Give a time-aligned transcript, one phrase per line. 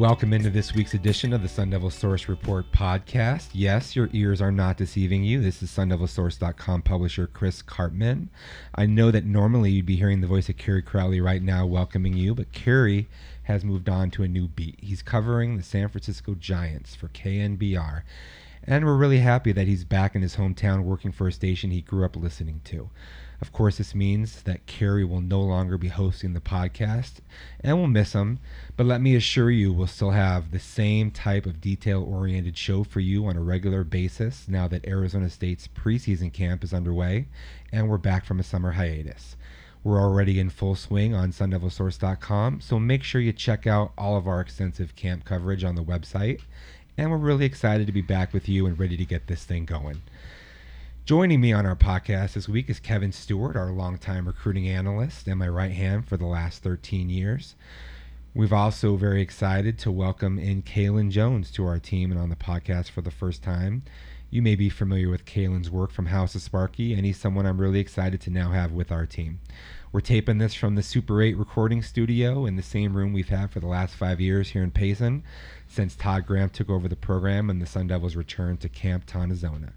[0.00, 3.48] Welcome into this week's edition of the Sun Devil Source Report podcast.
[3.52, 5.42] Yes, your ears are not deceiving you.
[5.42, 8.28] This is SunDevilSource.com publisher Chris Karpman.
[8.74, 12.14] I know that normally you'd be hearing the voice of Kerry Crowley right now welcoming
[12.14, 13.08] you, but Kerry
[13.42, 14.78] has moved on to a new beat.
[14.80, 18.00] He's covering the San Francisco Giants for KNBR.
[18.64, 21.82] And we're really happy that he's back in his hometown working for a station he
[21.82, 22.88] grew up listening to.
[23.40, 27.20] Of course, this means that Kerry will no longer be hosting the podcast,
[27.60, 28.38] and we'll miss him.
[28.76, 32.84] But let me assure you, we'll still have the same type of detail oriented show
[32.84, 37.28] for you on a regular basis now that Arizona State's preseason camp is underway
[37.72, 39.36] and we're back from a summer hiatus.
[39.82, 44.26] We're already in full swing on sundevilsource.com, so make sure you check out all of
[44.26, 46.42] our extensive camp coverage on the website.
[46.98, 49.64] And we're really excited to be back with you and ready to get this thing
[49.64, 50.02] going.
[51.10, 55.40] Joining me on our podcast this week is Kevin Stewart, our longtime recruiting analyst and
[55.40, 57.56] my right hand for the last 13 years.
[58.32, 62.36] We've also very excited to welcome in Kaylin Jones to our team and on the
[62.36, 63.82] podcast for the first time.
[64.30, 67.60] You may be familiar with Kaylin's work from House of Sparky, and he's someone I'm
[67.60, 69.40] really excited to now have with our team.
[69.90, 73.50] We're taping this from the Super 8 recording studio in the same room we've had
[73.50, 75.24] for the last five years here in Payson
[75.66, 79.72] since Todd Graham took over the program and the Sun Devils returned to Camp Tontozona.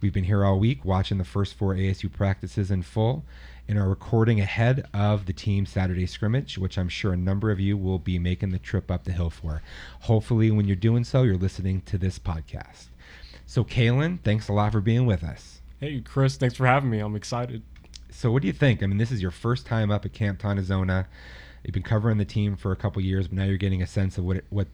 [0.00, 3.24] We've been here all week watching the first four ASU practices in full
[3.66, 7.58] and are recording ahead of the team Saturday scrimmage, which I'm sure a number of
[7.58, 9.62] you will be making the trip up the hill for.
[10.00, 12.88] Hopefully, when you're doing so, you're listening to this podcast.
[13.46, 15.62] So, Kaylin, thanks a lot for being with us.
[15.80, 16.98] Hey, Chris, thanks for having me.
[16.98, 17.62] I'm excited.
[18.10, 18.82] So, what do you think?
[18.82, 21.06] I mean, this is your first time up at Camp Tontozona.
[21.64, 24.18] You've been covering the team for a couple years, but now you're getting a sense
[24.18, 24.68] of what it, what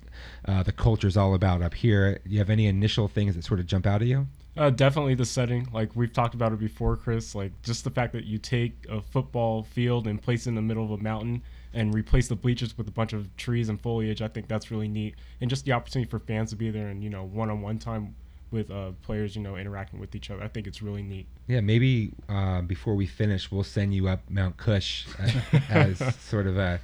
[0.47, 2.19] uh, the culture is all about up here.
[2.25, 4.27] Do you have any initial things that sort of jump out at you?
[4.57, 5.67] Uh, definitely the setting.
[5.73, 7.35] Like we've talked about it before, Chris.
[7.35, 10.63] Like just the fact that you take a football field and place it in the
[10.63, 14.21] middle of a mountain and replace the bleachers with a bunch of trees and foliage.
[14.21, 17.03] I think that's really neat, and just the opportunity for fans to be there and
[17.03, 18.15] you know one-on-one time
[18.51, 20.43] with uh, players, you know, interacting with each other.
[20.43, 21.27] I think it's really neat.
[21.47, 25.31] Yeah, maybe uh, before we finish, we'll send you up Mount Cush uh,
[25.71, 26.79] as sort of a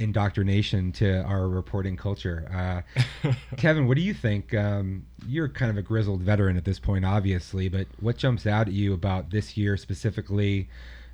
[0.00, 2.84] indoctrination to our reporting culture.
[3.24, 4.54] Uh, Kevin, what do you think?
[4.54, 8.66] Um, you're kind of a grizzled veteran at this point, obviously, but what jumps out
[8.66, 10.68] at you about this year specifically?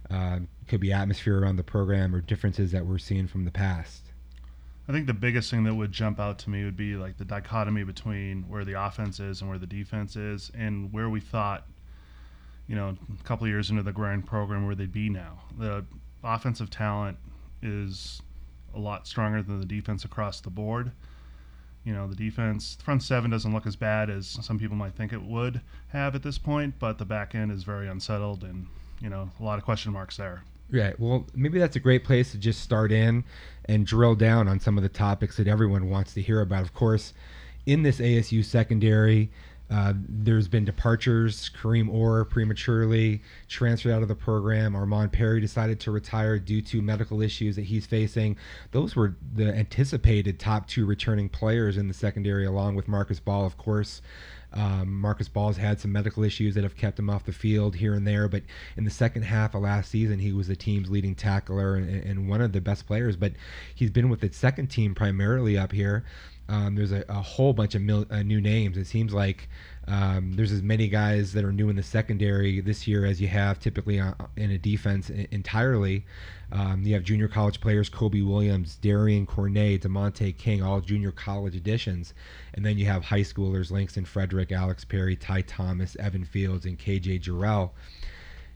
[0.09, 0.39] Uh,
[0.69, 4.03] could be atmosphere around the program or differences that we're seeing from the past.
[4.89, 7.25] I think the biggest thing that would jump out to me would be like the
[7.25, 11.67] dichotomy between where the offense is and where the defense is, and where we thought,
[12.69, 15.41] you know, a couple years into the Graham program where they'd be now.
[15.59, 15.85] The
[16.23, 17.19] offensive talent
[17.63, 18.23] is
[18.77, 20.93] a lot stronger than the defense across the board.
[21.85, 25.13] You know, the defense, front seven doesn't look as bad as some people might think
[25.13, 28.67] it would have at this point, but the back end is very unsettled and,
[29.01, 30.43] you know, a lot of question marks there.
[30.71, 30.99] Right.
[30.99, 33.25] Well, maybe that's a great place to just start in
[33.67, 36.63] and drill down on some of the topics that everyone wants to hear about.
[36.63, 37.15] Of course,
[37.67, 39.31] in this ASU secondary,
[39.71, 41.51] uh, there's been departures.
[41.61, 44.77] Kareem Orr prematurely transferred out of the program.
[44.77, 48.37] Armand Perry decided to retire due to medical issues that he's facing.
[48.71, 53.45] Those were the anticipated top two returning players in the secondary, along with Marcus Ball,
[53.45, 54.03] of course.
[54.53, 57.95] Um, Marcus Ball's had some medical issues that have kept him off the field here
[57.95, 58.43] and there, but
[58.77, 62.29] in the second half of last season, he was the team's leading tackler and, and
[62.29, 63.17] one of the best players.
[63.17, 63.33] But
[63.75, 66.05] he's been with the second team primarily up here.
[66.49, 68.77] Um, there's a, a, whole bunch of mil, uh, new names.
[68.77, 69.49] It seems like
[69.89, 73.27] um, there's as many guys that are new in the secondary this year as you
[73.29, 76.07] have typically uh, in a defense entirely.
[76.53, 81.57] Um, you have junior college players: Kobe Williams, Darian Cornet, Demonte King, all junior college
[81.57, 82.15] additions,
[82.55, 86.79] and then you have high schoolers: Langston Frederick, Alex Perry, Ty Thomas, Evan Fields, and
[86.79, 87.71] KJ Jarrell.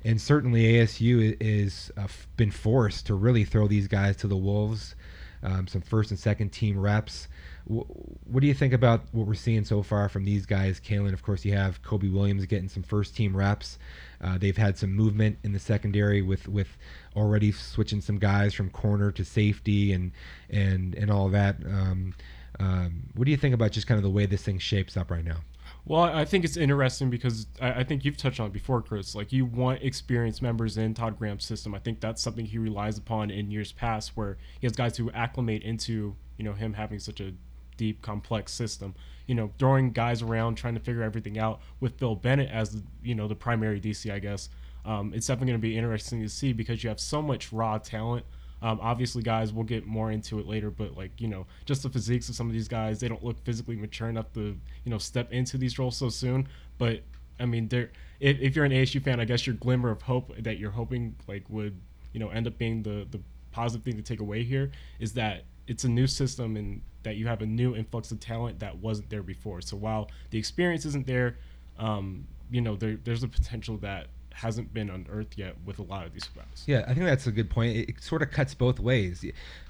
[0.05, 4.95] And certainly ASU is uh, been forced to really throw these guys to the wolves.
[5.43, 7.29] Um, some first and second team reps
[7.65, 10.81] what do you think about what we're seeing so far from these guys?
[10.81, 13.79] Kaylin, of course, you have Kobe Williams getting some first team reps.
[14.21, 16.77] Uh, they've had some movement in the secondary with with
[17.17, 20.13] already switching some guys from corner to safety and
[20.49, 21.57] and and all that.
[21.67, 22.15] Um,
[22.59, 25.11] um, what do you think about just kind of the way this thing shapes up
[25.11, 25.39] right now?
[25.87, 29.15] Well, I think it's interesting because I, I, think you've touched on it before, Chris.
[29.15, 31.75] Like you want experienced members in Todd Graham's system.
[31.75, 35.11] I think that's something he relies upon in years past, where he has guys who
[35.13, 37.33] acclimate into you know him having such a
[37.81, 38.95] deep, complex system.
[39.27, 43.15] You know, throwing guys around, trying to figure everything out with Phil Bennett as you
[43.15, 44.51] know the primary DC, I guess.
[44.85, 47.79] Um, it's definitely going to be interesting to see because you have so much raw
[47.79, 48.27] talent.
[48.61, 51.89] Um, obviously, guys, we'll get more into it later, but like you know, just the
[51.89, 54.99] physiques of some of these guys, they don't look physically mature enough to you know
[54.99, 56.47] step into these roles so soon.
[56.77, 57.01] But
[57.39, 57.91] I mean, there.
[58.21, 61.17] If, if you're an ASU fan, I guess your glimmer of hope that you're hoping
[61.27, 61.81] like would
[62.13, 63.21] you know end up being the the
[63.53, 67.27] positive thing to take away here is that it's a new system and that you
[67.27, 69.61] have a new influx of talent that wasn't there before.
[69.61, 71.37] So while the experience isn't there,
[71.79, 76.07] um, you know, there, there's a potential that hasn't been unearthed yet with a lot
[76.07, 76.65] of these guys.
[76.67, 77.77] Yeah, I think that's a good point.
[77.77, 79.25] It, it sort of cuts both ways.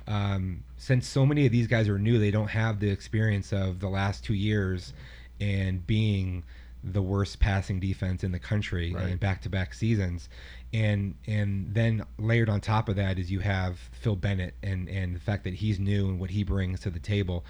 [0.07, 3.81] Um, since so many of these guys are new, they don't have the experience of
[3.81, 4.93] the last two years
[5.41, 6.45] and being
[6.83, 9.11] the worst passing defense in the country Right.
[9.11, 10.29] in back-to-back seasons.
[10.73, 15.15] And and then layered on top of that is you have Phil Bennett and and
[15.17, 17.45] the fact that he's new and what he brings to the table.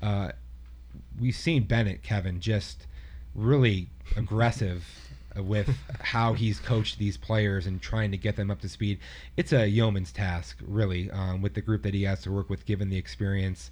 [0.00, 0.32] Uh,
[1.18, 2.86] we've seen Bennett, Kevin, just
[3.34, 4.84] really aggressive
[5.36, 5.68] with
[6.00, 8.98] how he's coached these players and trying to get them up to speed.
[9.36, 12.64] It's a yeoman's task, really, um, with the group that he has to work with,
[12.66, 13.70] given the experience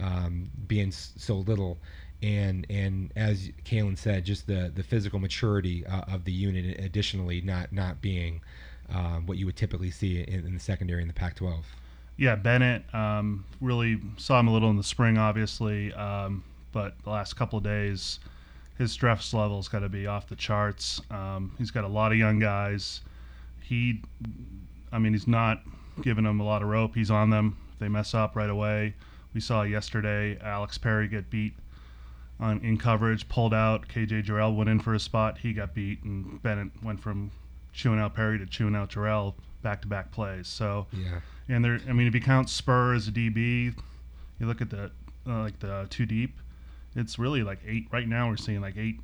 [0.00, 1.78] um, being so little.
[2.24, 7.42] And and as Kalen said, just the the physical maturity uh, of the unit, additionally,
[7.42, 8.40] not not being
[8.88, 11.62] um, what you would typically see in, in the secondary in the Pac-12.
[12.16, 17.10] Yeah, Bennett um, really saw him a little in the spring, obviously, um, but the
[17.10, 18.20] last couple of days,
[18.78, 21.02] his stress level's got to be off the charts.
[21.10, 23.00] Um, he's got a lot of young guys.
[23.60, 24.00] He,
[24.92, 25.62] I mean, he's not
[26.02, 26.94] giving them a lot of rope.
[26.94, 27.58] He's on them.
[27.80, 28.94] They mess up right away.
[29.34, 31.54] We saw yesterday Alex Perry get beat
[32.40, 33.88] on in coverage, pulled out.
[33.88, 35.38] KJ Jarrell went in for a spot.
[35.38, 37.30] He got beat, and Bennett went from
[37.72, 40.46] chewing out Perry to chewing out Jarrell back to back plays.
[40.48, 40.86] So.
[40.92, 41.20] Yeah.
[41.48, 43.74] And there, I mean, if you count Spur as a DB,
[44.40, 44.90] you look at the
[45.26, 46.38] uh, like the two deep,
[46.96, 47.86] it's really like eight.
[47.92, 48.98] Right now, we're seeing like eight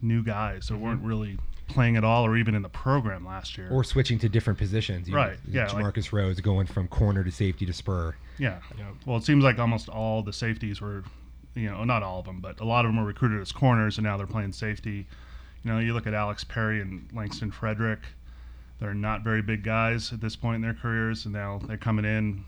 [0.00, 1.38] new guys that weren't really
[1.68, 3.68] playing at all, or even in the program last year.
[3.70, 5.06] Or switching to different positions.
[5.08, 8.14] You- Right, yeah, like- Jamarcus Rhodes going from corner to safety to spur.
[8.38, 8.60] yeah.
[8.78, 8.86] Yeah.
[9.04, 11.04] Well, it seems like almost all the safeties were,
[11.56, 13.98] you know, not all of them, but a lot of them were recruited as corners,
[13.98, 15.06] and now they're playing safety.
[15.64, 18.00] You know, you look at Alex Perry and Langston Frederick.
[18.78, 22.04] They're not very big guys at this point in their careers, and now they're coming
[22.04, 22.44] in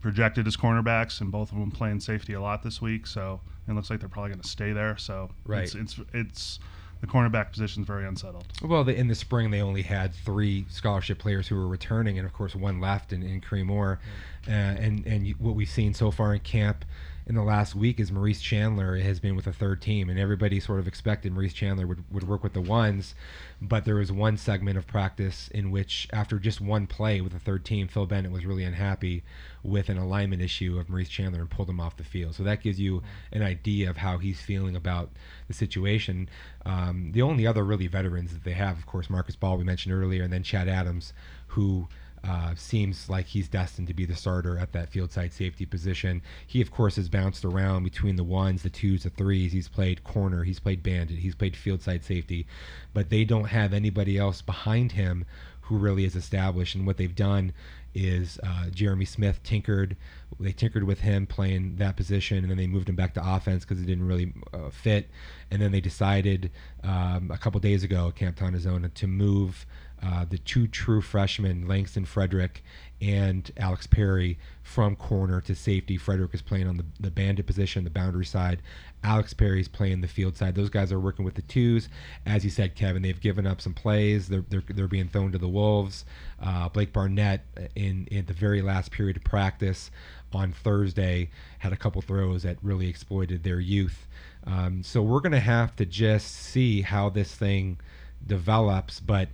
[0.00, 3.06] projected as cornerbacks, and both of them playing safety a lot this week.
[3.06, 4.96] So it looks like they're probably going to stay there.
[4.96, 5.64] So Right.
[5.64, 6.58] it's, it's it's
[7.00, 8.46] the cornerback position is very unsettled.
[8.62, 12.26] Well, the, in the spring they only had three scholarship players who were returning, and
[12.26, 13.98] of course one left in, in Kareem Orr.
[14.46, 16.84] Uh, and and what we've seen so far in camp
[17.30, 20.58] in the last week is Maurice Chandler has been with a third team, and everybody
[20.58, 23.14] sort of expected Maurice Chandler would, would work with the ones,
[23.62, 27.38] but there was one segment of practice in which after just one play with the
[27.38, 29.22] third team, Phil Bennett was really unhappy
[29.62, 32.34] with an alignment issue of Maurice Chandler and pulled him off the field.
[32.34, 33.00] So that gives you
[33.30, 35.10] an idea of how he's feeling about
[35.46, 36.28] the situation.
[36.66, 39.94] Um, the only other really veterans that they have, of course, Marcus Ball we mentioned
[39.94, 41.12] earlier, and then Chad Adams,
[41.46, 41.86] who
[42.22, 46.22] uh, seems like he's destined to be the starter at that field side safety position.
[46.46, 49.52] He, of course, has bounced around between the ones, the twos, the threes.
[49.52, 52.46] He's played corner, he's played bandit, he's played field side safety,
[52.92, 55.24] but they don't have anybody else behind him
[55.62, 56.74] who really is established.
[56.74, 57.52] And what they've done
[57.94, 59.96] is uh, Jeremy Smith tinkered.
[60.38, 63.64] They tinkered with him playing that position, and then they moved him back to offense
[63.64, 65.10] because it didn't really uh, fit.
[65.50, 66.50] And then they decided
[66.84, 69.66] um, a couple days ago at Camp Tontozona to move
[70.02, 72.62] uh, the two true freshmen, Langston Frederick
[73.02, 75.96] and Alex Perry, from corner to safety.
[75.96, 78.62] Frederick is playing on the, the bandit position, the boundary side.
[79.02, 80.54] Alex Perry's playing the field side.
[80.54, 81.88] Those guys are working with the twos.
[82.26, 84.28] As you said, Kevin, they've given up some plays.
[84.28, 86.04] They're, they're, they're being thrown to the Wolves.
[86.40, 87.44] Uh, Blake Barnett,
[87.74, 89.90] in, in the very last period of practice
[90.32, 94.06] on Thursday, had a couple throws that really exploited their youth.
[94.46, 97.78] Um, so we're going to have to just see how this thing
[98.26, 99.00] develops.
[99.00, 99.28] But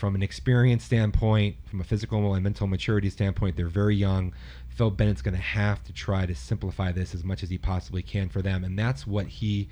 [0.00, 4.32] from an experience standpoint, from a physical and mental maturity standpoint, they're very young.
[4.70, 8.02] Phil Bennett's going to have to try to simplify this as much as he possibly
[8.02, 9.68] can for them, and that's what he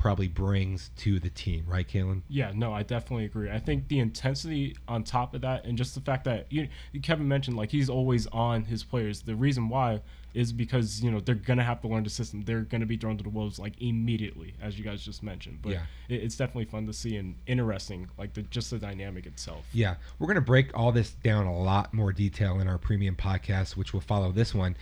[0.00, 2.22] probably brings to the team, right, Kalen?
[2.26, 3.50] Yeah, no, I definitely agree.
[3.50, 6.68] I think the intensity on top of that, and just the fact that you,
[7.02, 9.20] Kevin mentioned, like he's always on his players.
[9.20, 10.00] The reason why
[10.32, 12.40] is because you know they're gonna have to learn the system.
[12.42, 15.58] They're gonna be thrown to the wolves like immediately, as you guys just mentioned.
[15.60, 15.82] But Yeah.
[16.08, 19.66] it, it's definitely fun to see and interesting, like the just the dynamic itself.
[19.74, 23.16] Yeah, we're going to break all this down a lot more detail in our premium
[23.16, 24.76] podcast, which will follow this one.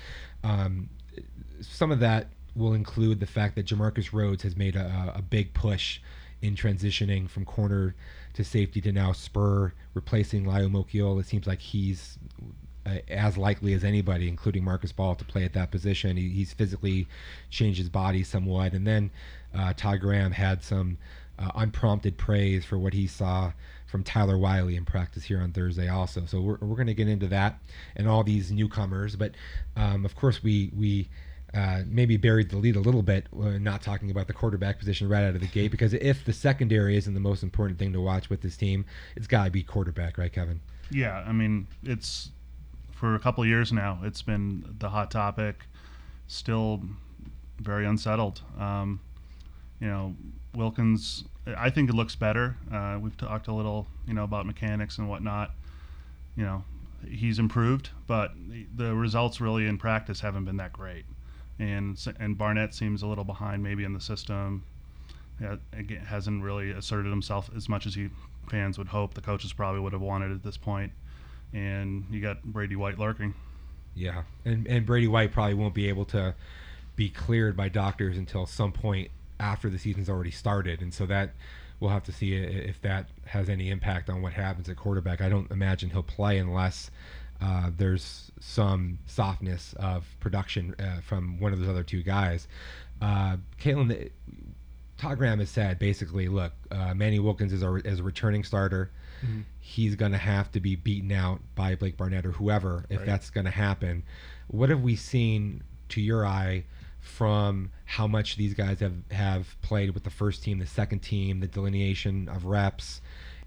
[0.45, 0.91] Um,
[1.61, 5.55] some of that will include the fact that Jamarcus Rhodes has made a, a big
[5.55, 6.01] push
[6.43, 7.95] in transitioning from corner
[8.35, 11.21] to safety to now spur, replacing Laiu Moeakiola.
[11.21, 12.19] It seems like he's
[12.87, 16.17] uh, as likely as anybody, including Marcus Ball, to play at that position.
[16.17, 17.09] He, he's physically
[17.51, 18.73] changed his body somewhat.
[18.73, 19.11] And then
[19.55, 20.99] uh, Todd Graham had some
[21.39, 23.53] uh, unprompted praise for what he saw
[23.87, 26.27] from Tyler Whiley in practice here on Thursday, also.
[26.27, 27.59] So we're, we're going to get into that
[27.97, 29.17] and all these newcomers.
[29.17, 29.33] But
[29.77, 31.09] um, of course, we we
[31.55, 35.09] uh, maybe buried the lead a little bit, uh, not talking about the quarterback position
[35.09, 38.01] right out of the gate, because if the secondary isn't the most important thing to
[38.01, 38.85] watch with this team,
[39.17, 40.61] it's got to be quarterback, right, Kevin?
[40.91, 42.31] Yeah, I mean it's
[42.91, 44.01] for a couple years now.
[44.03, 45.65] It's been the hot topic.
[46.27, 46.83] Still
[47.61, 48.43] very unsettled.
[48.59, 49.01] Um,
[49.81, 50.15] you know,
[50.55, 51.25] Wilkins.
[51.57, 52.57] I think it looks better.
[52.71, 55.53] Uh, we've talked a little, you know, about mechanics and whatnot.
[56.37, 56.65] You know,
[57.09, 58.33] he's improved, but
[58.77, 61.05] the results really in practice haven't been that great.
[61.59, 64.65] And and Barnett seems a little behind maybe in the system.
[65.41, 68.11] Yeah, again, hasn't really asserted himself as much as he
[68.51, 69.15] fans would hope.
[69.15, 70.93] The coaches probably would have wanted at this point.
[71.53, 73.35] And you got Brady White lurking.
[73.95, 76.35] Yeah, and and Brady White probably won't be able to
[76.97, 79.11] be cleared by doctors until some point
[79.41, 81.31] after the season's already started, and so that
[81.81, 85.21] we'll have to see if that has any impact on what happens at quarterback.
[85.21, 86.91] I don't imagine he'll play unless
[87.41, 92.49] uh, there's some softness of production uh, from one of those other two guys.
[93.01, 94.11] Uh, Caitlin,
[94.97, 98.91] Todd Graham has said basically, look, uh, Manny Wilkins is a, is a returning starter.
[99.25, 99.43] Mm-hmm.
[99.61, 103.07] He's going to have to be beaten out by Blake Barnett or whoever if right.
[103.07, 104.03] that's going to happen.
[104.49, 106.65] What have we seen to your eye?
[107.01, 111.41] from how much these guys have, have played with the first team, the second team,
[111.41, 113.01] the delineation of reps,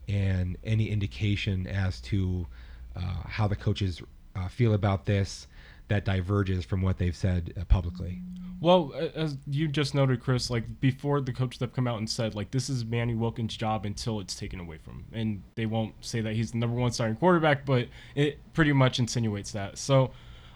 [0.08, 2.48] and any indication as to
[2.96, 4.02] uh, how the coaches
[4.36, 5.48] uh, feel about this
[5.88, 8.22] that diverges from what they've said uh, publicly.
[8.62, 12.36] Well, as you just noted, Chris, like before the coaches have come out and said
[12.36, 15.96] like this is Manny Wilkins' job until it's taken away from him, and they won't
[16.02, 19.80] say that he's the number one starting quarterback, but it pretty much insinuates that.
[19.80, 20.12] So,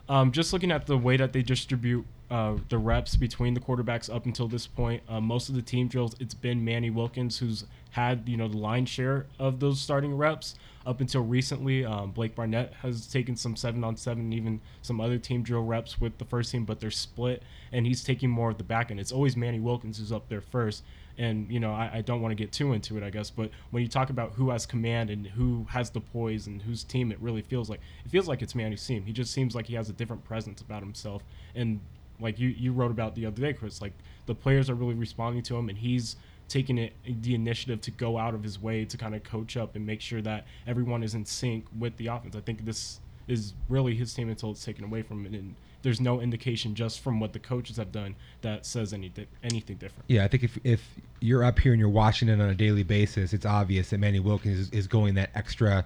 [0.08, 4.14] um, just looking at the way that they distribute uh, the reps between the quarterbacks
[4.14, 5.04] up until this point.
[5.08, 8.58] Uh, most of the team drills, it's been Manny Wilkins who's had you know the
[8.58, 10.56] line share of those starting reps.
[10.86, 15.18] Up until recently, um, Blake Barnett has taken some seven on seven, even some other
[15.18, 17.42] team drill reps with the first team, but they're split,
[17.72, 19.00] and he's taking more of the back end.
[19.00, 20.84] It's always Manny Wilkins who's up there first,
[21.18, 23.50] and you know I, I don't want to get too into it, I guess, but
[23.72, 27.12] when you talk about who has command and who has the poise and whose team
[27.12, 29.06] it really feels like, it feels like it's Manny's team.
[29.06, 31.24] He just seems like he has a different presence about himself,
[31.56, 31.80] and
[32.20, 33.82] like you you wrote about the other day, Chris.
[33.82, 33.94] Like
[34.26, 36.16] the players are really responding to him, and he's
[36.48, 39.76] taking it the initiative to go out of his way to kind of coach up
[39.76, 42.36] and make sure that everyone is in sync with the offense.
[42.36, 46.02] I think this is really his team until it's taken away from him, and there's
[46.02, 50.06] no indication just from what the coaches have done that says anything anything different.
[50.08, 50.84] Yeah, I think if if
[51.20, 54.20] you're up here and you're watching it on a daily basis, it's obvious that Manny
[54.20, 55.86] Wilkins is, is going that extra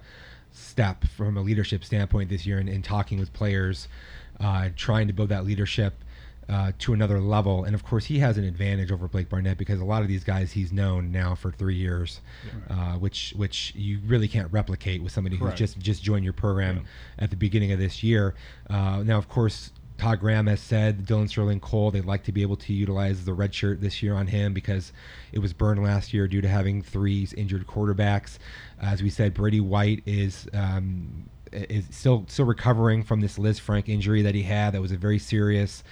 [0.52, 3.88] step from a leadership standpoint this year and, and talking with players,
[4.40, 5.94] uh, trying to build that leadership
[6.50, 7.64] uh, to another level.
[7.64, 10.24] And of course, he has an advantage over Blake Barnett because a lot of these
[10.24, 12.20] guys he's known now for three years,
[12.68, 15.58] uh, which which you really can't replicate with somebody Correct.
[15.58, 17.24] who's just just joined your program yeah.
[17.24, 18.34] at the beginning of this year.
[18.68, 19.70] Uh, now, of course.
[19.98, 23.34] Todd Graham has said Dillon Sterling Cole, they'd like to be able to utilize the
[23.34, 24.94] red shirt this year on him because
[25.30, 28.38] it was burned last year due to having three injured quarterbacks.
[28.80, 34.22] As we said, Brady White is um, is still still recovering from this Lisfranc injury
[34.22, 34.72] that he had.
[34.72, 35.82] That was a very serious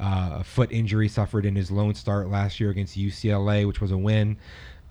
[0.00, 3.90] uh, a foot injury suffered in his lone start last year against UCLA, which was
[3.90, 4.36] a win.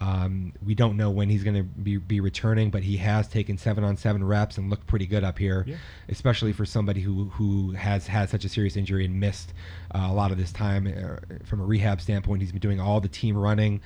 [0.06, 3.58] Um, we don't know when he's going to be, be returning, but he has taken
[3.58, 5.78] seven on seven reps and looked pretty good up here, yeah.
[6.10, 9.54] especially for somebody who who has had such a serious injury and missed
[9.96, 12.42] uh, a lot of this time uh, from a rehab standpoint.
[12.42, 13.82] He's been doing all the team running.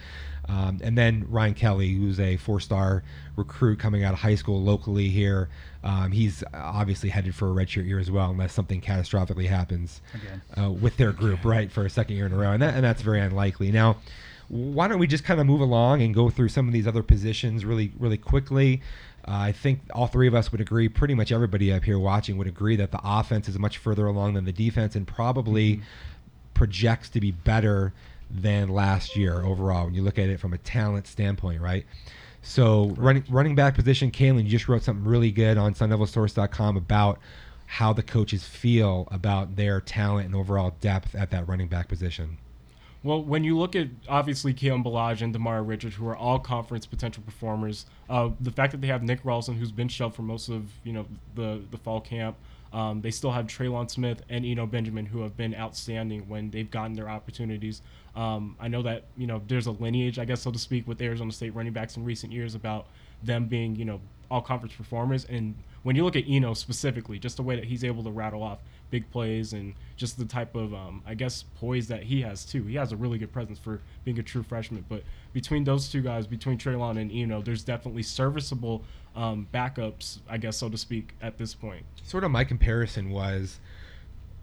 [0.50, 3.04] Um, and then Ryan Kelly, who's a four star
[3.38, 5.48] recruit coming out of high school locally here,
[5.84, 10.02] um, he's obviously headed for a redshirt year as well, unless something catastrophically happens
[10.60, 12.52] uh, with their group, right, for a second year in a row.
[12.52, 13.72] And, that, and that's very unlikely.
[13.72, 13.98] Now,
[14.50, 17.04] why don't we just kind of move along and go through some of these other
[17.04, 18.82] positions really, really quickly?
[19.28, 22.38] Uh, I think all three of us would agree, pretty much everybody up here watching
[22.38, 25.84] would agree that the offense is much further along than the defense and probably mm-hmm.
[26.56, 27.94] projects to be better
[28.32, 31.86] than last year overall when you look at it from a talent standpoint, right?
[32.42, 37.20] So running running back position, Kalen, you just wrote something really good on SunDevilSource.com about
[37.66, 42.38] how the coaches feel about their talent and overall depth at that running back position.
[43.02, 46.86] Well, when you look at obviously Kalen Ballage and Demario Richards, who are all conference
[46.86, 50.50] potential performers, uh, the fact that they have Nick Ralston, who's been shoved for most
[50.50, 52.36] of you know the the fall camp,
[52.74, 56.70] um, they still have Trelon Smith and Eno Benjamin, who have been outstanding when they've
[56.70, 57.82] gotten their opportunities.
[58.18, 61.02] Um, I know that you know there's a lineage, I guess, so to speak, with
[61.02, 62.88] Arizona State running backs in recent years about
[63.24, 65.24] them being you know all conference performers.
[65.26, 68.44] And when you look at Eno specifically, just the way that he's able to rattle
[68.44, 68.60] off
[68.92, 72.64] big plays and just the type of um, I guess poise that he has too.
[72.64, 74.86] He has a really good presence for being a true freshman.
[74.88, 75.04] But
[75.34, 78.84] between those two guys, between Trelon and Eno, there's definitely serviceable
[79.16, 81.84] um, backups, I guess so to speak, at this point.
[82.04, 83.60] Sort of my comparison was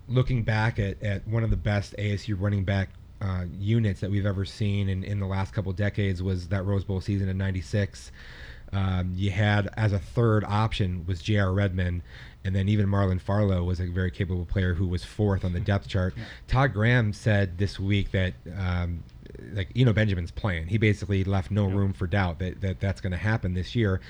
[0.08, 4.26] looking back at, at one of the best ASU running back uh, units that we've
[4.26, 8.12] ever seen in, in the last couple decades was that Rose Bowl season in '96.
[8.72, 11.52] Um, you had as a third option was J.R.
[11.52, 12.02] Redmond,
[12.46, 15.60] and then even Marlon Farlow was a very capable player who was fourth on the
[15.60, 16.14] depth chart.
[16.46, 19.02] Todd Graham said this week that um,
[19.52, 20.68] like Eno Benjamin's playing.
[20.68, 24.00] He basically left no room for doubt that, that that's going to happen this year.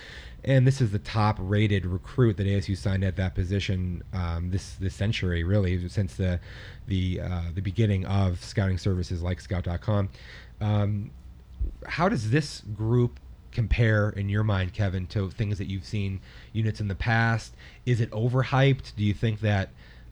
[0.44, 4.74] And this is the top rated recruit that ASU signed at that position um, this
[4.74, 6.38] this century, really, since the
[6.86, 10.08] the uh, the beginning of scouting services like Scout.com.
[10.60, 11.10] Um,
[11.86, 13.18] how does this group
[13.56, 16.20] compare in your mind, Kevin, to things that you've seen
[16.52, 17.54] units in the past?
[17.86, 18.94] Is it overhyped?
[18.96, 19.70] Do you think that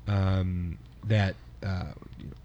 [0.08, 1.92] um, that uh,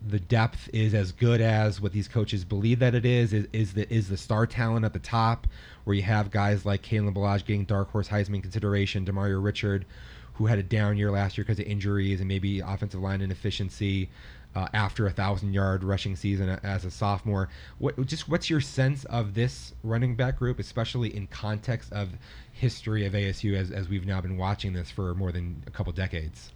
[0.06, 3.32] the depth is as good as what these coaches believe that it is?
[3.32, 5.48] Is, is the is the star talent at the top,
[5.86, 9.86] where you have guys like Kalen Ballage getting dark horse Heisman consideration, Demario Richard,
[10.34, 14.10] who had a down year last year because of injuries and maybe offensive line inefficiency.
[14.56, 19.06] Uh, after a thousand yard rushing season as a sophomore, what just what's your sense
[19.06, 22.10] of this running back group, especially in context of
[22.52, 25.94] history of ASU as, as we've now been watching this for more than a couple
[25.94, 26.52] decades?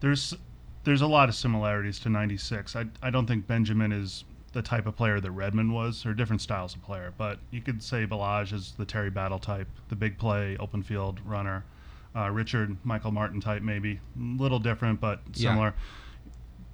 [0.00, 0.34] There's
[0.84, 2.74] there's a lot of similarities to 96.
[2.74, 6.42] I, I don't think Benjamin is the type of player that Redmond was, or different
[6.42, 7.12] styles of player.
[7.16, 11.20] But you could say Ballage is the Terry Battle type, the big play, open field
[11.24, 11.64] runner.
[12.16, 14.00] Uh, Richard, Michael Martin type, maybe.
[14.18, 15.66] A little different, but similar.
[15.66, 15.72] Yeah.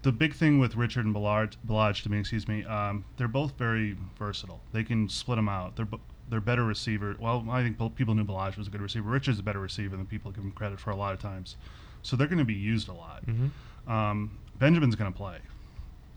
[0.06, 3.96] The big thing with Richard and Ballage to me, excuse me, um, they're both very
[4.16, 4.60] versatile.
[4.72, 5.75] They can split them out.
[5.75, 5.88] They're
[6.30, 7.16] they're better receiver.
[7.18, 9.10] Well, I think people knew Ballage was a good receiver.
[9.10, 11.56] Richard's a better receiver than people give him credit for a lot of times.
[12.02, 13.26] So they're going to be used a lot.
[13.26, 13.90] Mm-hmm.
[13.90, 15.38] Um, Benjamin's going to play.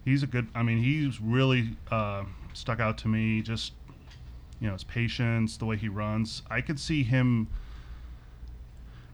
[0.05, 0.48] He's a good.
[0.53, 3.41] I mean, he's really uh, stuck out to me.
[3.41, 3.74] Just
[4.60, 6.43] you know, his patience, the way he runs.
[6.48, 7.48] I could see him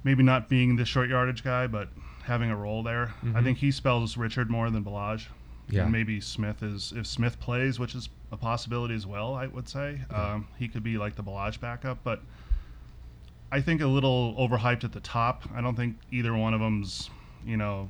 [0.04, 1.88] maybe not being the short yardage guy, but
[2.26, 3.08] having a role there.
[3.24, 3.38] Mm-hmm.
[3.38, 5.28] I think he spells Richard more than Ballage.
[5.70, 5.84] Yeah.
[5.84, 9.34] And maybe Smith is if Smith plays, which is a possibility as well.
[9.34, 10.34] I would say yeah.
[10.34, 12.22] um, he could be like the Ballage backup, but
[13.52, 15.44] I think a little overhyped at the top.
[15.56, 17.10] I don't think either one of them's
[17.46, 17.90] you know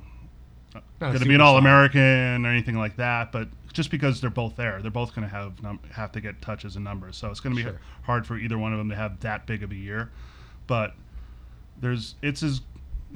[1.00, 3.32] going to be an All American or anything like that.
[3.32, 6.40] But just because they're both there, they're both going to have num- have to get
[6.40, 7.16] touches and numbers.
[7.16, 7.80] So it's going to be sure.
[8.02, 10.10] hard for either one of them to have that big of a year.
[10.66, 10.94] But
[11.80, 12.62] there's it's as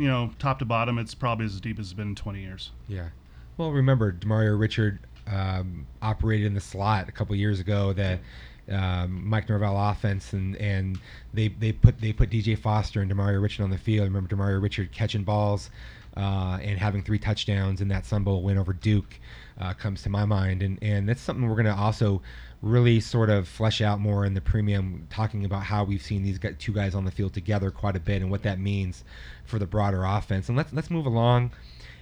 [0.01, 0.99] you know top to bottom.
[0.99, 2.71] It's probably as deep as it's been in 20 years.
[2.89, 3.09] Yeah.
[3.57, 7.93] Well, remember Demario Richard um, operated in the slot a couple years ago.
[7.93, 8.21] That.
[8.69, 10.97] Um, Mike Norvell offense, and and
[11.35, 14.05] they they put they put DJ Foster and Demario Richard on the field.
[14.05, 15.71] Remember Demario Richard catching balls
[16.17, 19.19] uh, and having three touchdowns in that Sun Bowl win over Duke
[19.61, 22.23] uh, comes to my mind, and and that's something we're going to also
[22.62, 26.38] really sort of flesh out more in the premium, talking about how we've seen these
[26.59, 29.03] two guys on the field together quite a bit and what that means
[29.44, 30.49] for the broader offense.
[30.49, 31.53] And let's let's move along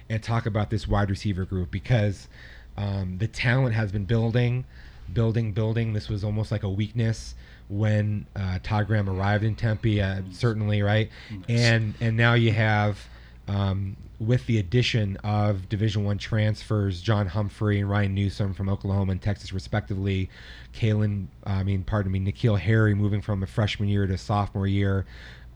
[0.09, 2.27] and talk about this wide receiver group because
[2.77, 4.65] um, the talent has been building,
[5.13, 5.93] building, building.
[5.93, 7.35] This was almost like a weakness
[7.69, 11.09] when uh, Todd Graham arrived in Tempe, uh, certainly, right?
[11.47, 12.99] And and now you have
[13.47, 19.13] um, with the addition of Division One transfers, John Humphrey and Ryan Newsome from Oklahoma
[19.13, 20.29] and Texas, respectively.
[20.73, 25.05] Kalen, I mean, pardon me, N'Keal Harry moving from a freshman year to sophomore year.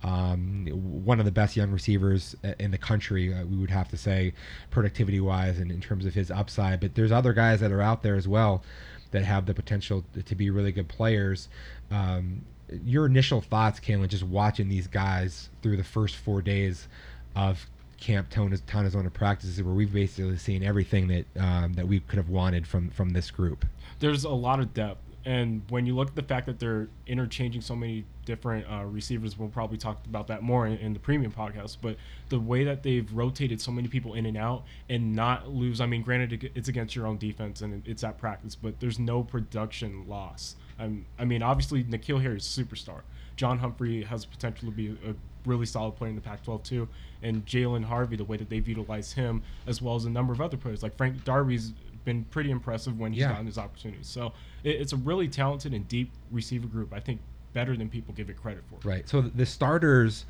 [0.01, 0.67] Um,
[1.03, 4.33] one of the best young receivers in the country, uh, we would have to say,
[4.69, 6.79] productivity wise and in terms of his upside.
[6.79, 8.63] But there's other guys that are out there as well
[9.11, 11.47] that have the potential to be really good players.
[11.91, 12.43] Um,
[12.83, 16.87] your initial thoughts, Kalen, just watching these guys through the first four days
[17.35, 17.65] of
[17.97, 22.67] camp Tontozona practices where we've basically seen everything that um, that we could have wanted
[22.67, 23.65] from from this group.
[23.99, 27.61] There's a lot of depth, and when you look at the fact that they're interchanging
[27.61, 31.31] so many different uh, receivers, we'll probably talk about that more in, in, the premium
[31.31, 31.77] podcast.
[31.81, 31.97] But
[32.29, 35.85] the way that they've rotated so many people in and out and not lose, I
[35.85, 40.07] mean, granted it's against your own defense and it's at practice, but there's no production
[40.07, 40.55] loss.
[40.79, 43.01] Um, I mean, obviously N'Keal Harry is a superstar.
[43.35, 46.87] John Humphrey has potential to be a really solid player in the Pac-12 too,
[47.21, 50.41] and Jalen Harvey, the way that they've utilized him, as well as a number of
[50.41, 51.73] other players like Frank Darby's
[52.05, 53.29] been pretty impressive when he's yeah.
[53.29, 54.07] gotten his opportunities.
[54.07, 56.93] So it, it's a really talented and deep receiver group.
[56.93, 57.21] I think
[57.53, 58.87] better than people give it credit for.
[58.87, 59.07] Right.
[59.07, 60.25] So the starters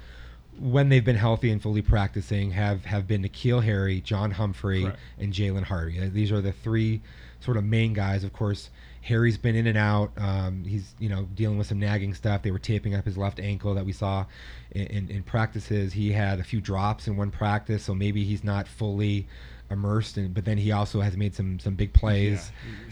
[0.60, 5.00] when they've been healthy and fully practicing have have been N'Keal Harry, John Humphrey, Correct.
[5.20, 6.08] and Jalen Harvey.
[6.10, 7.02] These are the three
[7.40, 8.24] sort of main guys.
[8.24, 8.70] Of course,
[9.04, 10.12] Harry's been in and out.
[10.18, 12.42] Um, he's you know dealing with some nagging stuff.
[12.42, 14.26] They were taping up his left ankle that we saw
[14.72, 15.92] in, in, in, practices.
[15.92, 19.28] He had a few drops in one practice, so maybe he's not fully
[19.70, 20.18] immersed.
[20.18, 22.50] In, but then he also has made some some big plays,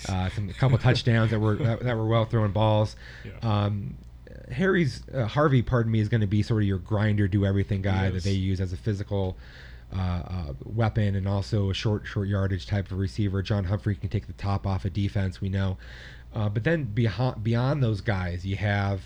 [0.10, 2.98] yeah, uh, some a couple touchdowns that were that, that, were well thrown balls.
[3.24, 3.66] Yeah.
[3.66, 3.96] Um,
[4.52, 7.82] Harry's uh, Harvey, pardon me, is going to be sort of your grinder, do everything
[7.82, 9.38] guy that they use as a physical
[9.94, 13.42] uh, uh, weapon and also a short short yardage type of receiver.
[13.42, 15.42] John Humphrey can take the top off of defense.
[15.42, 15.78] We know,
[16.34, 19.02] uh, but then beyond beyond those guys, you have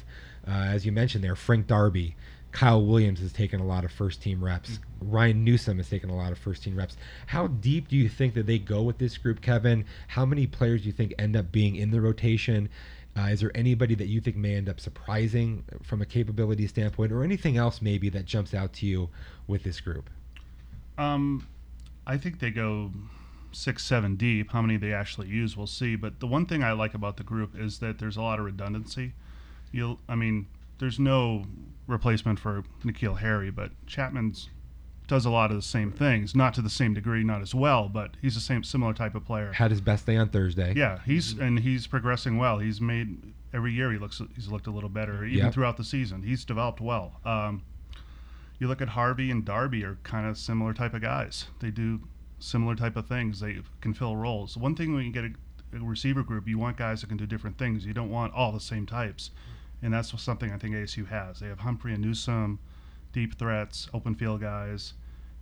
[0.47, 2.15] Uh, as you mentioned there, Frank Darby,
[2.51, 4.79] Kyle Williams has taken a lot of first team reps.
[5.01, 6.97] Ryan Newsome has taken a lot of first team reps.
[7.25, 9.85] How deep do you think that they go with this group, Kevin?
[10.07, 12.69] How many players do you think end up being in the rotation?
[13.17, 17.11] Uh, is there anybody that you think may end up surprising from a capability standpoint,
[17.11, 19.09] or anything else maybe that jumps out to you
[19.47, 20.09] with this group?
[20.97, 21.47] Um,
[22.07, 22.91] I think they go
[23.51, 24.51] six, seven deep.
[24.51, 25.95] How many they actually use, we'll see.
[25.95, 28.45] But the one thing I like about the group is that there's a lot of
[28.45, 29.13] redundancy.
[29.71, 30.47] You'll, I mean,
[30.79, 31.45] there's no
[31.87, 34.49] replacement for N'Keal Harry, but Chapman's
[35.07, 37.87] does a lot of the same things, not to the same degree, not as well,
[37.87, 39.51] but he's the same similar type of player.
[39.53, 40.73] Had his best day on Thursday.
[40.75, 42.57] Yeah, he's and he's progressing well.
[42.57, 45.53] He's made every year he looks he's looked a little better, even Yep.
[45.53, 46.23] throughout the season.
[46.23, 47.19] He's developed well.
[47.23, 47.61] Um,
[48.59, 51.47] you look at Harvey and Darby are kind of similar type of guys.
[51.59, 52.01] They do
[52.39, 53.39] similar type of things.
[53.39, 54.57] They can fill roles.
[54.57, 57.25] One thing when you get a, a receiver group, you want guys that can do
[57.25, 57.85] different things.
[57.85, 59.31] You don't want all the same types,
[59.81, 61.39] and that's something I think ASU has.
[61.39, 62.59] They have Humphrey and Newsome,
[63.11, 64.93] deep threats, open field guys.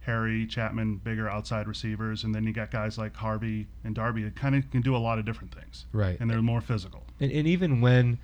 [0.04, 4.36] Harry, Chapman, bigger outside receivers, and then you got guys like Harvey and Darby that
[4.36, 5.86] kind of can do a lot of different things.
[5.94, 6.20] Right.
[6.20, 7.04] And they're more physical.
[7.22, 8.20] And, and even when,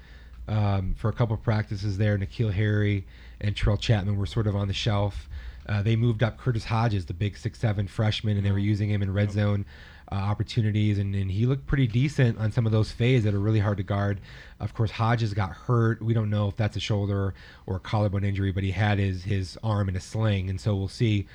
[0.49, 3.05] um, for a couple of practices there, N'Keal Harry
[3.39, 5.29] and Terrell Chapman were sort of on the shelf.
[5.67, 8.89] Uh, they moved up Curtis Hodges, the big six seven freshman, and they were using
[8.89, 9.65] him in red zone
[10.11, 13.39] uh, opportunities, and, and he looked pretty decent on some of those fades that are
[13.39, 14.19] really hard to guard.
[14.59, 16.01] Of course, Hodges got hurt.
[16.01, 17.35] We don't know if that's a shoulder
[17.67, 20.75] or a collarbone injury, but he had his his arm in a sling, and so
[20.75, 21.27] we'll see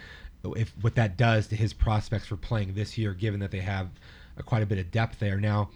[0.57, 3.89] if what that does to his prospects for playing this year, given that they have
[4.37, 5.39] uh, quite a bit of depth there.
[5.39, 5.71] Now,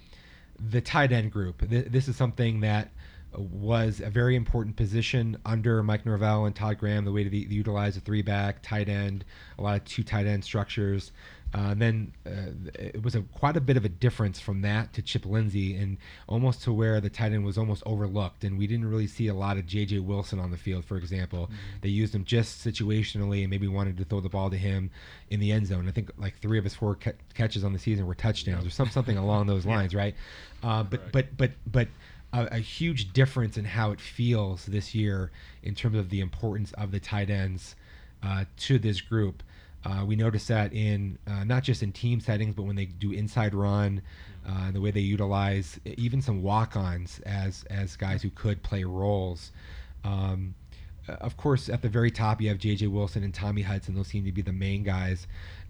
[0.58, 1.68] the tight end group.
[1.70, 2.90] Th- this is something that
[3.32, 7.04] was a very important position under Mike Norvell and Todd Graham.
[7.04, 9.24] The way to be, utilize a three back tight end,
[9.58, 11.12] a lot of two tight end structures.
[11.54, 14.92] Uh, and then uh, it was a quite a bit of a difference from that
[14.92, 18.66] to Chip Lindsey, and almost to where the tight end was almost overlooked, and we
[18.66, 20.00] didn't really see a lot of J.J.
[20.00, 20.84] Wilson on the field.
[20.84, 21.48] For example,
[21.80, 24.90] they used him just situationally, and maybe wanted to throw the ball to him
[25.30, 25.88] in the end zone.
[25.88, 28.70] I think like three of his four ca- catches on the season were touchdowns, or
[28.70, 30.14] some something along those lines, right?
[30.62, 31.88] Uh, but but but but
[32.32, 35.30] a, a huge difference in how it feels this year
[35.62, 37.76] in terms of the importance of the tight ends
[38.22, 39.42] uh, to this group.
[39.84, 43.12] Uh, we notice that in uh, not just in team settings, but when they do
[43.12, 44.02] inside run,
[44.46, 49.52] uh, the way they utilize even some walk-ons as as guys who could play roles.
[50.04, 50.54] Um,
[51.08, 52.88] uh, of course, at the very top, you have J.J.
[52.88, 53.94] Wilson and Tommy Hudson.
[53.94, 55.26] Those seem to be the main guys.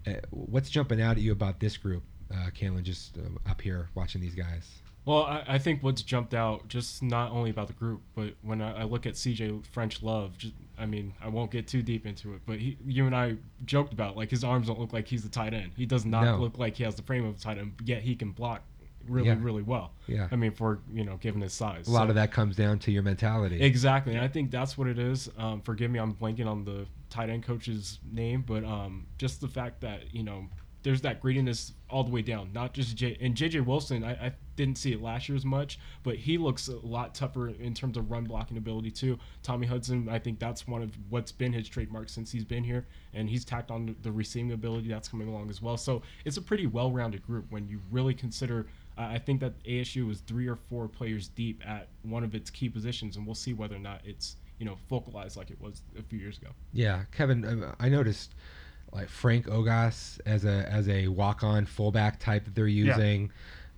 [0.07, 2.83] Uh, what's jumping out at you about this group, uh, Kalen?
[2.83, 3.17] Just
[3.47, 4.67] up here watching these guys.
[5.05, 8.61] Well, I, I think what's jumped out just not only about the group, but when
[8.61, 12.05] I, I look at CJ French Love, just, I mean, I won't get too deep
[12.05, 15.07] into it, but he, you and I joked about like his arms don't look like
[15.07, 15.71] he's a tight end.
[15.75, 16.37] He does not No.
[16.37, 18.61] look like he has the frame of a tight end, yet he can block
[19.07, 19.37] really, Yeah.
[19.39, 19.93] really well.
[20.07, 20.27] Yeah.
[20.31, 22.77] I mean, for you know, given his size, A lot So- of that comes down
[22.79, 23.61] to your mentality.
[23.61, 25.29] Exactly, and I think that's what it is.
[25.37, 29.47] Um, forgive me, I'm blanking on the tight end coach's name, but um, just the
[29.47, 30.45] fact that you know
[30.83, 32.51] there's that greediness all the way down.
[32.53, 34.03] Not just J and JJ Wilson.
[34.03, 37.47] I, I didn't see it last year as much, but he looks a lot tougher
[37.47, 39.17] in terms of run blocking ability too.
[39.41, 42.85] Tommy Hudson, I think that's one of what's been his trademark since he's been here,
[43.13, 45.77] and he's tacked on the receiving ability that's coming along as well.
[45.77, 48.67] So it's a pretty well-rounded group when you really consider.
[48.97, 52.49] I I think that ASU was three or four players deep at one of its
[52.49, 55.81] key positions, and we'll see whether or not it's you know focalized like it was
[55.97, 56.49] a few years ago.
[56.73, 58.35] Yeah, Kevin, uh, I noticed
[58.91, 63.31] like Frank Ogas as a as a walk on fullback type that they're using,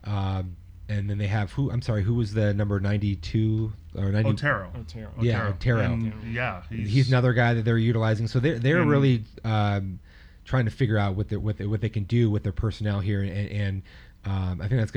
[0.06, 0.56] um,
[0.92, 4.30] and then they have who I'm sorry, who was the number ninety two or ninety?
[4.30, 4.72] Otero.
[4.78, 5.10] Otero.
[5.22, 5.82] Yeah, Otero.
[5.82, 8.28] And, yeah, he's, He's another guy that they're utilizing.
[8.28, 10.00] So they're they're And- really um,
[10.46, 13.00] trying to figure out what they, what they, what they can do with their personnel
[13.00, 13.82] here, and, and
[14.26, 14.92] um, I think that's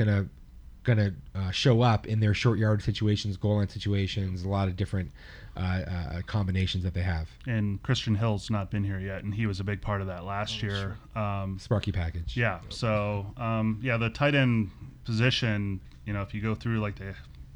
[0.85, 4.67] gonna gonna uh, show up in their short yard situations, goal line situations, a lot
[4.67, 5.11] of different
[5.57, 7.29] uh, uh, combinations that they have.
[7.47, 10.23] and Christian Hill's not been here yet, and he was a big part of that
[10.25, 10.97] last year.
[11.15, 12.35] Um, Sparky package.
[12.37, 12.59] Yeah.
[12.69, 14.69] So, um, yeah, the tight end
[15.05, 17.15] position, you know, if you go through like the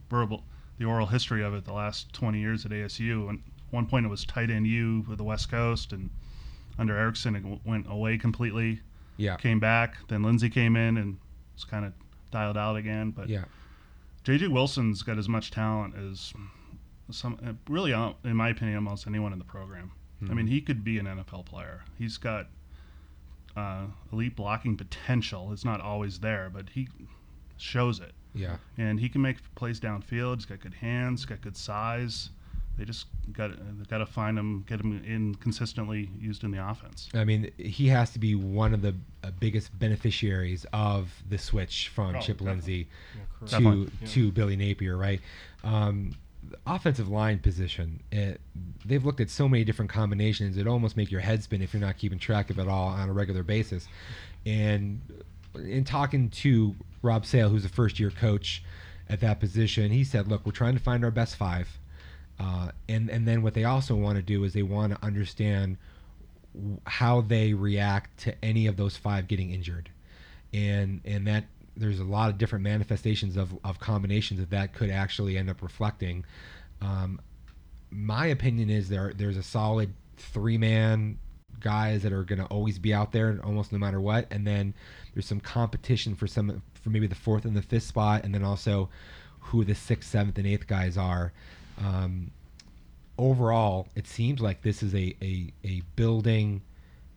[0.09, 0.43] verbal,
[0.77, 4.05] the oral history of it, the last 20 years at ASU, and at one point
[4.05, 6.09] it was tight end U with the West Coast, and
[6.77, 8.79] under Erickson it w- went away completely,
[9.17, 9.35] Yeah.
[9.35, 9.97] came back.
[10.07, 11.17] Then Lindsey came in and
[11.53, 11.93] was kind of
[12.31, 13.11] dialed out again.
[13.11, 13.45] But Yeah.
[14.23, 16.33] JJ Wilson's got as much talent as
[17.11, 19.91] some, really, uh, in my opinion, almost anyone in the program.
[20.29, 21.85] I mean, he could be an NFL player.
[21.97, 22.47] He's got
[23.55, 25.51] uh, elite blocking potential.
[25.53, 26.87] It's not always there, but he
[27.57, 28.57] shows it, Yeah.
[28.77, 30.35] and he can make plays downfield.
[30.35, 32.29] He's got good hands, got good size.
[32.79, 33.51] They just got
[33.89, 37.09] got to find him, get him in consistently used in the offense.
[37.13, 41.89] I mean, he has to be one of the uh, biggest beneficiaries of the switch
[41.89, 42.45] from Oh, Chip definitely.
[42.47, 42.87] Lindsey
[43.41, 43.51] Yeah, to
[43.85, 44.07] Definitely.
[44.07, 45.19] to Billy Napier, right?
[45.65, 46.15] Um,
[46.65, 48.39] offensive line position, it,
[48.85, 50.55] they've looked at so many different combinations.
[50.55, 53.09] It almost make your head spin if you're not keeping track of it all on
[53.09, 53.89] a regular basis.
[54.45, 55.01] And
[55.55, 58.63] in talking to Rob Sale, who's a first year coach
[59.09, 61.77] at that position, he said, "Look, we're trying to find our best five,
[62.39, 65.77] uh, and and then what they also want to do is they want to understand
[66.85, 69.89] how they react to any of those five getting injured,
[70.53, 71.45] and and that."
[71.77, 75.61] There's a lot of different manifestations of, of combinations that that could actually end up
[75.61, 76.25] reflecting.
[76.81, 77.21] Um,
[77.91, 81.17] my opinion is there there's a solid three man
[81.59, 84.73] guys that are going to always be out there almost no matter what and then
[85.13, 88.43] there's some competition for some for maybe the fourth and the fifth spot and then
[88.43, 88.89] also
[89.39, 91.33] who the sixth seventh and eighth guys are
[91.79, 92.31] um,
[93.17, 96.61] overall it seems like this is a, a, a building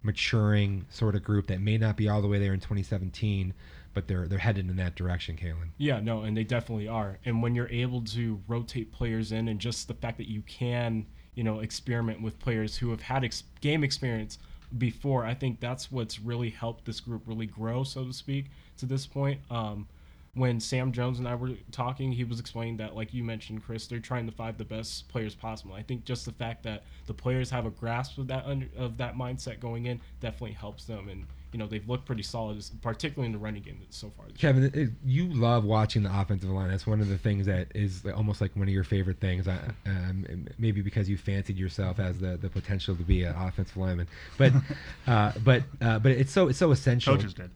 [0.03, 3.55] maturing sort of group that may not be all the way there in 2017
[3.94, 5.70] but they're they're headed in that direction, Kalen.
[5.79, 7.18] Yeah, no, and they definitely are.
[7.25, 11.07] And when you're able to rotate players in, and just the fact that you can,
[11.35, 14.38] you know, experiment with players who have had ex- game experience
[14.79, 18.46] before, I think that's what's really helped this group really grow, so to speak,
[18.79, 19.40] to this point.
[19.51, 19.87] Um,
[20.35, 23.87] when Sam Jones and I were talking, he was explaining that, like you mentioned, Chris,
[23.87, 25.75] they're trying to find the best players possible.
[25.75, 28.97] I think just the fact that the players have a grasp of that under, of
[28.97, 33.27] that mindset going in definitely helps them, and you know they've looked pretty solid, particularly
[33.27, 34.25] in the running game so far.
[34.38, 36.71] Kevin, it, you love watching the offensive line.
[36.71, 39.47] That's one of the things that is almost like one of your favorite things.
[39.47, 44.09] Um, maybe because you fancied yourself as the, the potential to be an offensive lineman,
[44.38, 44.55] but
[45.07, 47.16] uh, but uh, but it's so it's so essential.
[47.16, 47.51] Coaches did.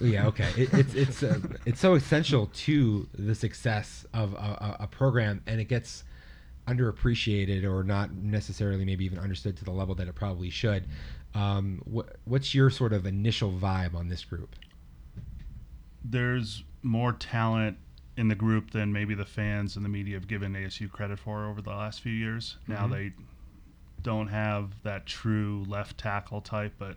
[0.00, 0.48] Yeah, okay.
[0.56, 5.60] It, it's it's uh, it's so essential to the success of a, a, program, and
[5.60, 6.04] it gets
[6.68, 10.84] underappreciated or not necessarily maybe even understood to the level that it probably should.
[11.34, 14.54] Um, what, what's your sort of initial vibe on this group?
[16.04, 17.78] There's more talent
[18.16, 21.46] in the group than maybe the fans and the media have given ASU credit for
[21.46, 22.56] over the last few years.
[22.62, 22.72] Mm-hmm.
[22.72, 23.12] Now they
[24.02, 26.96] don't have that true left tackle type, but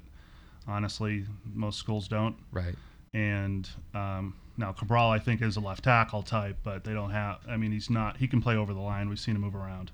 [0.68, 2.36] honestly, most schools don't.
[2.52, 2.76] Right.
[3.14, 7.40] And um, now Cabral, I think, is a left tackle type, but they don't have.
[7.48, 8.18] I mean, he's not.
[8.18, 9.10] He can play over the line.
[9.10, 9.92] We've seen him move around.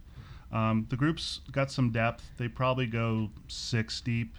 [0.52, 2.24] Um, the group's got some depth.
[2.38, 4.36] They probably go six deep.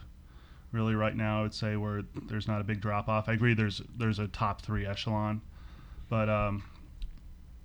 [0.70, 3.28] Really, right now, I would say where there's not a big drop off.
[3.28, 3.54] I agree.
[3.54, 5.40] There's there's a top three echelon,
[6.08, 6.62] but um,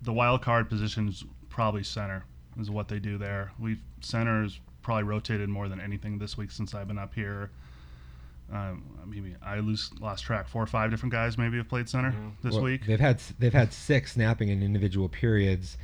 [0.02, 2.24] the wild card position is probably center
[2.60, 3.52] is what they do there.
[3.60, 7.52] We've centers probably rotated more than anything this week since I've been up here.
[8.54, 10.48] Um, maybe I lose lost track.
[10.48, 12.30] Four or five different guys maybe have played center mm-hmm.
[12.44, 12.86] this well, week.
[12.86, 15.78] They've had they've had six snapping in individual periods.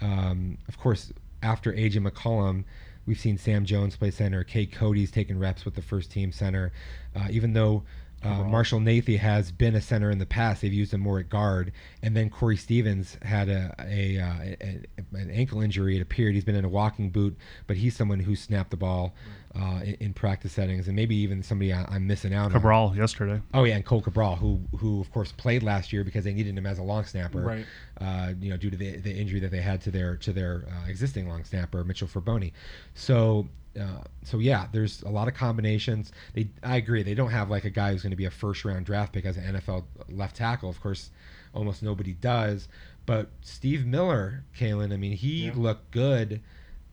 [0.00, 1.12] Um, of course,
[1.42, 2.64] after AJ McCollum,
[3.06, 4.42] we've seen Sam Jones play center.
[4.42, 6.72] Cade Cote's taken reps with the first team center.
[7.14, 7.84] Uh, even though
[8.22, 10.62] uh, Marshall Nathy has been a center in the past.
[10.62, 15.16] They've used him more at guard, and then Corey Stevens had a, a, uh, a,
[15.16, 15.96] an ankle injury.
[15.96, 17.36] It appeared he's been in a walking boot,
[17.66, 19.14] but he's someone who snapped the ball
[19.58, 22.88] uh, in, in, practice settings, and maybe even somebody I, am missing out Cabral on.
[22.90, 23.40] Cabral yesterday.
[23.54, 26.56] Oh yeah, and Cohl Cabral, who who of course played last year because they needed
[26.56, 27.66] him as a long snapper, right?
[28.00, 30.64] Uh, you know, due to the, the injury that they had to their to their
[30.68, 32.52] uh, existing long snapper Mitchell Fraboni.
[32.94, 33.48] So
[33.80, 36.12] uh, so yeah, there's a lot of combinations.
[36.34, 38.64] They, I agree, they don't have like a guy who's going to be a first
[38.64, 40.68] round draft pick as an NFL left tackle.
[40.68, 41.10] Of course,
[41.54, 42.68] almost nobody does.
[43.06, 45.52] But Steve Miller, Kalen, I mean, he yeah.
[45.54, 46.40] looked good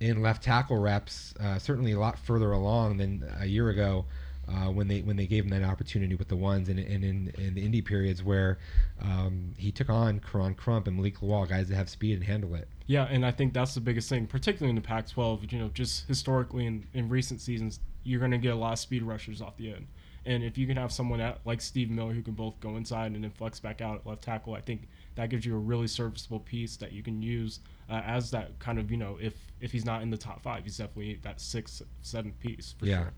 [0.04, 1.34] in left tackle reps.
[1.40, 4.06] Uh, certainly a lot further along than a year ago
[4.50, 7.34] uh, when they when they gave him that opportunity with the ones and, and in,
[7.38, 8.60] in the indie periods where
[9.02, 12.54] um, he took on Koron Crump and Malik Lawal, guys that have speed and handle
[12.56, 12.68] it.
[12.86, 15.52] Yeah, and I think that's the biggest thing, particularly in the Pac-12.
[15.52, 18.80] You know, just historically in, in recent seasons, you're going to get a lot of
[18.80, 19.88] speed rushers off the end.
[20.26, 23.12] And if you can have someone at, like Steve Miller who can both go inside
[23.12, 25.88] and then flex back out at left tackle, I think that gives you a really
[25.88, 27.60] serviceable piece that you can use
[27.94, 30.64] uh, as that kind of you know if if he's not in the top five,
[30.64, 32.76] he's definitely that six seven piece.
[32.82, 33.04] yeah.
[33.04, 33.14] Sure.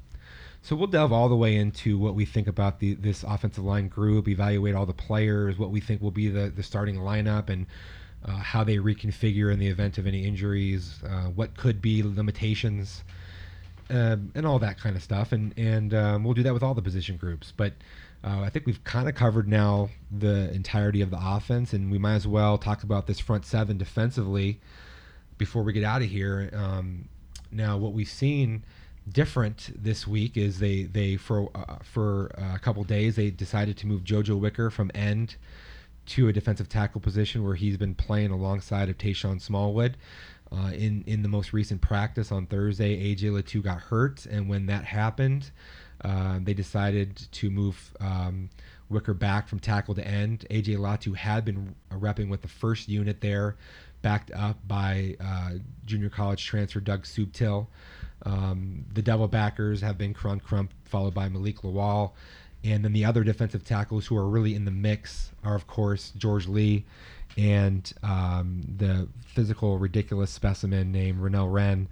[0.61, 3.87] So we'll delve all the way into what we think about the this offensive line
[3.87, 7.67] group, evaluate all the players, what we think will be the the starting lineup, and
[8.25, 13.03] uh, how they reconfigure in the event of any injuries, uh, what could be limitations,
[13.91, 15.31] um, and all that kind of stuff.
[15.31, 17.53] And and um, we'll do that with all the position groups.
[17.55, 17.73] But
[18.25, 21.99] uh, I think we've kind of covered now the entirety of the offense, and we
[21.99, 24.59] might as well talk about this front seven defensively
[25.37, 26.49] before we get out of here.
[26.53, 27.07] Um,
[27.51, 28.65] now, what we've seen
[29.07, 33.85] different this week is they they for uh, for a couple days they decided to
[33.85, 35.35] move JoJo Wicker from end
[36.07, 39.97] to a defensive tackle position where he's been playing alongside of Tashon Smallwood.
[40.51, 44.65] Uh, in in the most recent practice on Thursday, AJ Latu got hurt, and when
[44.67, 45.51] that happened,
[46.01, 48.49] Uh, they decided to move um,
[48.89, 50.45] Wicker back from tackle to end.
[50.49, 53.55] AJ Latu had been repping with the first unit there,
[54.01, 55.51] backed up by uh,
[55.85, 57.67] junior college transfer Doug Subtil.
[58.23, 62.11] Um, the double backers have been Crump Crump, followed by Malik Lawal.
[62.63, 66.11] And then the other defensive tackles who are really in the mix are, of course,
[66.17, 66.83] George Lea
[67.37, 71.87] and um, the physical, ridiculous specimen named Renell Wren.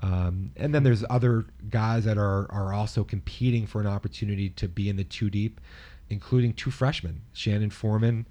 [0.00, 4.68] Um, and then there's other guys that are, are also competing for an opportunity to
[4.68, 5.60] be in the two deep,
[6.08, 7.22] including two freshmen.
[7.32, 8.26] Shannon Foreman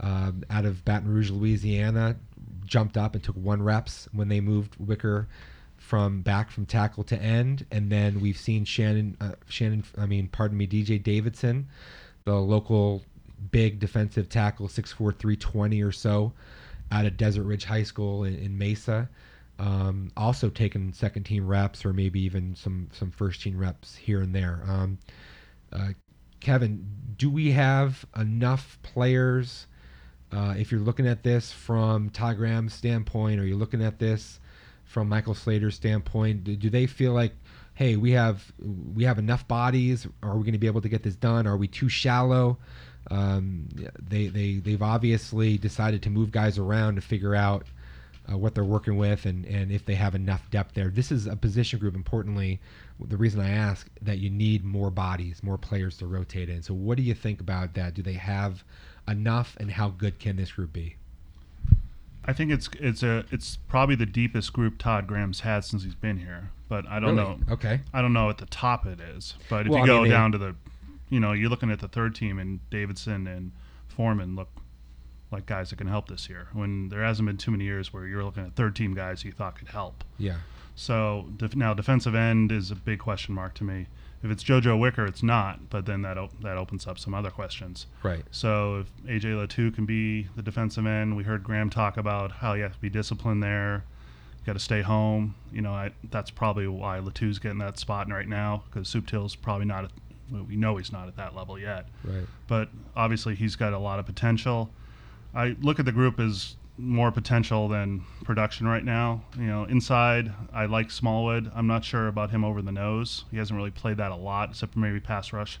[0.00, 2.16] um, out of Baton Rouge, Louisiana,
[2.64, 5.28] jumped up and took one reps when they moved Wicker
[5.76, 10.28] from back from tackle to end, and then we've seen Shannon, uh, Shannon, I mean,
[10.28, 11.68] pardon me, DJ Davidson,
[12.24, 13.02] the local
[13.50, 16.32] big defensive tackle, 6'4", 320 or so,
[16.90, 19.10] out of Desert Ridge High School in, in Mesa.
[19.58, 24.20] Um, also taking second team reps or maybe even some some first team reps here
[24.20, 24.62] and there.
[24.66, 24.98] Um,
[25.72, 25.90] uh,
[26.40, 26.86] Kevin,
[27.16, 29.66] do we have enough players?
[30.32, 34.40] Uh, if you're looking at this from Todd Graham's standpoint, or you're looking at this
[34.84, 36.44] from Michael Slater's standpoint?
[36.44, 37.32] Do, do they feel like,
[37.74, 38.52] hey, we have
[38.94, 40.06] we have enough bodies?
[40.22, 41.46] Are we going to be able to get this done?
[41.46, 42.58] Are we too shallow?
[43.10, 43.68] Um,
[44.00, 47.66] they they they've obviously decided to move guys around to figure out
[48.30, 50.88] uh, what they're working with and and if they have enough depth there.
[50.88, 51.94] This is a position group.
[51.94, 52.60] Importantly,
[53.00, 56.62] the reason I ask that you need more bodies, more players to rotate in.
[56.62, 57.94] So, what do you think about that?
[57.94, 58.64] Do they have
[59.06, 60.96] enough, and how good can this group be?
[62.24, 65.94] I think it's it's a it's probably the deepest group Todd Graham's had since he's
[65.94, 66.50] been here.
[66.68, 67.36] But I don't Really?
[67.36, 67.52] know.
[67.52, 67.80] Okay.
[67.92, 69.34] I don't know at the top it is.
[69.50, 70.56] But if Well, you I go mean, they- down to the,
[71.10, 73.52] you know, you're looking at the third team and Davidson and
[73.88, 74.48] Foreman look
[75.34, 76.48] like guys that can help this year.
[76.52, 79.32] When there hasn't been too many years where you're looking at third team guys you
[79.32, 80.04] thought could help.
[80.16, 80.36] Yeah.
[80.74, 83.86] So def- now defensive end is a big question mark to me.
[84.22, 85.68] If it's JoJo Wicker, it's not.
[85.68, 87.86] But then that op- that opens up some other questions.
[88.02, 88.24] Right.
[88.30, 92.54] So if AJ Latu can be the defensive end, we heard Graham talk about how
[92.54, 93.84] you have to be disciplined there.
[94.40, 95.34] You got to stay home.
[95.52, 99.66] You know, I, that's probably why Latu's getting that spot right now because Subtil's probably
[99.66, 99.84] not.
[99.84, 99.90] At,
[100.48, 101.86] we know he's not at that level yet.
[102.02, 102.26] Right.
[102.48, 104.70] But obviously, he's got a lot of potential.
[105.34, 109.22] I look at the group as more potential than production right now.
[109.38, 111.50] You know, inside, I like Smallwood.
[111.54, 113.24] I'm not sure about him over the nose.
[113.30, 115.60] He hasn't really played that a lot, except for maybe pass rush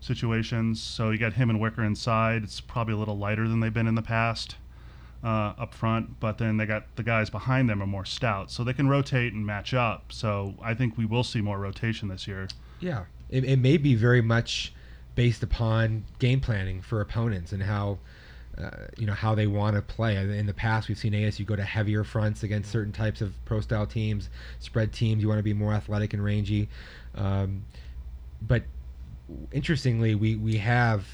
[0.00, 0.80] situations.
[0.80, 2.42] So you got him and Wicker inside.
[2.42, 4.56] It's probably a little lighter than they've been in the past
[5.24, 6.20] uh, up front.
[6.20, 9.32] But then they got the guys behind them are more stout, so they can rotate
[9.32, 10.12] and match up.
[10.12, 12.48] So I think we will see more rotation this year.
[12.80, 14.72] Yeah, it, it may be very much
[15.14, 17.98] based upon game planning for opponents and how
[18.62, 20.16] uh, you know how they want to play.
[20.16, 23.60] In the past, we've seen ASU go to heavier fronts against certain types of pro
[23.60, 25.22] style teams, spread teams.
[25.22, 26.68] You want to be more athletic and rangy,
[27.14, 27.64] um,
[28.40, 28.62] but
[29.52, 31.06] interestingly, we we have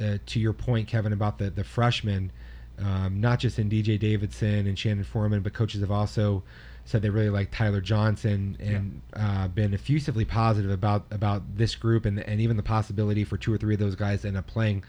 [0.00, 2.32] uh, to your point, Kevin, about the the freshmen.
[2.76, 6.42] Um, not just in DJ Davidson and Shannon Foreman, but coaches have also
[6.84, 12.04] said they really like Tyler Johnson and uh, been effusively positive about about this group
[12.04, 14.46] and and even the possibility for two or three of those guys to end up
[14.46, 14.84] playing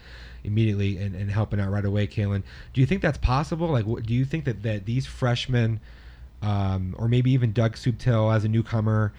[0.46, 2.06] immediately and, and helping out right away.
[2.06, 3.68] Kalen, do you think that's possible?
[3.68, 5.80] Like, do you think that that these freshmen,
[6.42, 9.12] um, or maybe even Doug Subtil as a newcomer,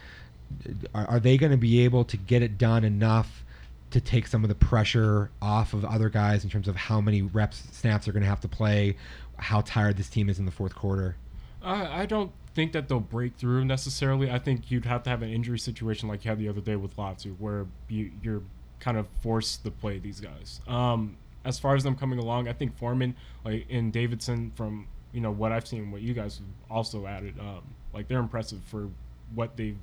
[0.96, 3.44] are, are they going to be able to get it done enough?
[3.90, 7.22] to take some of the pressure off of other guys in terms of how many
[7.22, 8.98] reps snaps they're going to have to play,
[9.38, 11.16] how tired this team is in the fourth quarter.
[11.64, 14.32] I, I don't think that they'll break through necessarily.
[14.32, 16.76] I think you'd have to have an injury situation like you had the other day
[16.76, 18.42] with Latu, where you, you're
[18.80, 20.62] kind of force the play these guys.
[20.68, 25.22] Um, as far as them coming along, I think Foreman, like in Davidson, from you
[25.22, 27.62] know what I've seen, what you guys have also added, um,
[27.94, 28.90] like they're impressive for
[29.34, 29.76] what they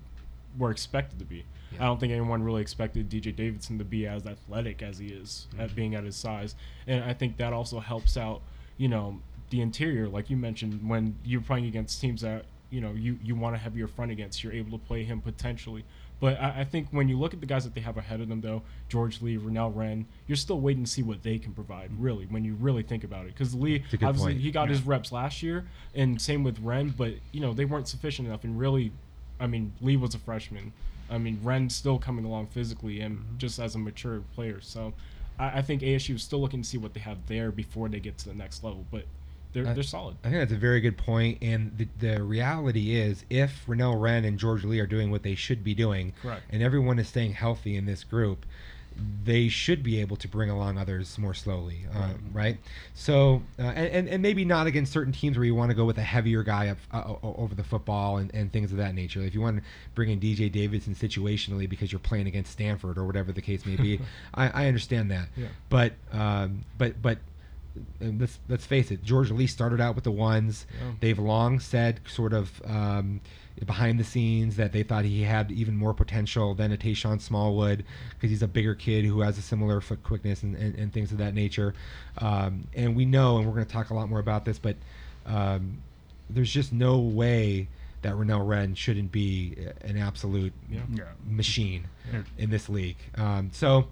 [0.58, 1.44] were expected to be.
[1.80, 5.48] I don't think anyone really expected DJ Davidson to be as athletic as he is
[5.58, 6.54] at being at his size,
[6.86, 8.42] and I think that also helps out.
[8.76, 12.92] You know, the interior, like you mentioned, when you're playing against teams that you know
[12.92, 15.84] you you want to have your front against, you're able to play him potentially.
[16.24, 18.30] But I, I think when you look at the guys that they have ahead of
[18.30, 21.90] them, though, George Lea, Renell Wren, you're still waiting to see what they can provide.
[21.98, 24.40] Really, when you really think about it, because Lea, obviously, point.
[24.40, 27.88] he got his reps last year, and same with Wren, but you know they weren't
[27.88, 28.42] sufficient enough.
[28.42, 28.90] And really,
[29.38, 30.72] I mean, Lea was a freshman.
[31.10, 34.62] I mean, Wren's still coming along physically and just as a mature player.
[34.62, 34.94] So
[35.38, 38.00] I, I think ASU is still looking to see what they have there before they
[38.00, 38.86] get to the next level.
[38.90, 39.04] But
[39.54, 40.16] they're, Uh, they're solid.
[40.22, 41.38] I think that's a very good point.
[41.40, 45.34] And the, the reality is, if Renell Wren and George Lea are doing what they
[45.34, 46.42] should be doing, Correct.
[46.50, 48.44] and everyone is staying healthy in this group,
[49.24, 52.58] they should be able to bring along others more slowly, uh, right?
[52.94, 55.98] So, uh, and, and maybe not against certain teams where you want to go with
[55.98, 59.20] a heavier guy up uh, over the football and, and things of that nature.
[59.22, 59.62] If you want to
[59.96, 63.74] bring in DJ Davidson situationally because you're playing against Stanford or whatever the case may
[63.74, 63.98] be,
[64.34, 65.26] I, I understand that.
[65.36, 65.48] Yeah.
[65.70, 67.18] But um, but but
[68.00, 70.66] and let's let's face it, George Lea started out with the ones.
[70.80, 70.92] Yeah.
[71.00, 73.20] They've long said, sort of um,
[73.64, 77.84] behind the scenes, that they thought he had even more potential than a Tashon Smallwood
[78.10, 81.12] because he's a bigger kid who has a similar foot quickness and, and, and things
[81.12, 81.74] of that nature.
[82.18, 84.76] Um, and we know, and we're going to talk a lot more about this, but
[85.26, 85.78] um,
[86.30, 87.68] there's just no way
[88.02, 90.80] that Renell Wren shouldn't be an absolute Yeah.
[90.92, 91.04] Yeah.
[91.26, 92.22] machine Yeah.
[92.36, 92.98] in this league.
[93.16, 93.88] Um, so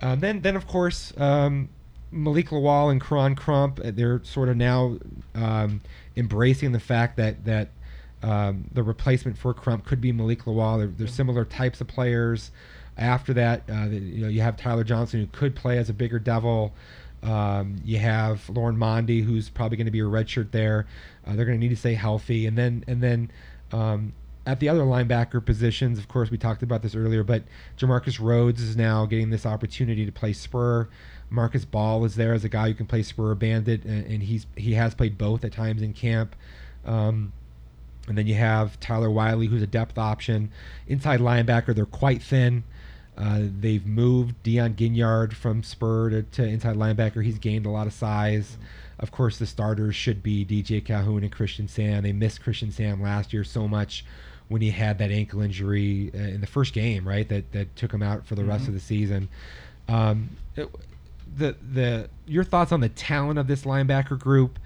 [0.00, 1.68] uh, then, then of course, um,
[2.10, 4.98] Malik Lawal and Koron Crump, uh, they're sort of now
[5.34, 5.80] um,
[6.16, 7.68] embracing the fact that that
[8.22, 10.78] um, the replacement for Crump could be Malik Lawal.
[10.78, 12.50] They're, they're similar types of players.
[12.96, 15.92] After that, uh, the- you know, you have Tyler Johnson who could play as a
[15.92, 16.72] bigger devil.
[17.22, 20.86] Um, you have Lauren Mondi, who's probably going to be a redshirt there.
[21.26, 23.30] Uh, they're going to need to stay healthy, and then and then
[23.72, 24.12] um,
[24.48, 27.42] at the other linebacker positions, of course, we talked about this earlier, but
[27.76, 30.88] Jamarcus Rhodes is now getting this opportunity to play spur.
[31.28, 34.22] Marcus Ball is there as a guy who can play spur or bandit, and, and
[34.22, 36.34] he's he has played both at times in camp.
[36.86, 37.34] Um,
[38.08, 40.50] and then you have Tyler Whiley, who's a depth option.
[40.86, 42.64] Inside linebacker, they're quite thin.
[43.18, 47.22] Uh, they've moved Dion Ginyard from spur to, to inside linebacker.
[47.22, 48.56] He's gained a lot of size.
[48.98, 52.02] Of course, the starters should be DJ Calhoun and Christian Sam.
[52.02, 54.06] They missed Christian Sam last year so much
[54.48, 57.28] when he had that ankle injury uh, in the first game, right?
[57.28, 59.28] That that took him out for the rest of the season.
[59.88, 60.68] Um, it-
[61.36, 64.58] the the your thoughts on the talent of this linebacker group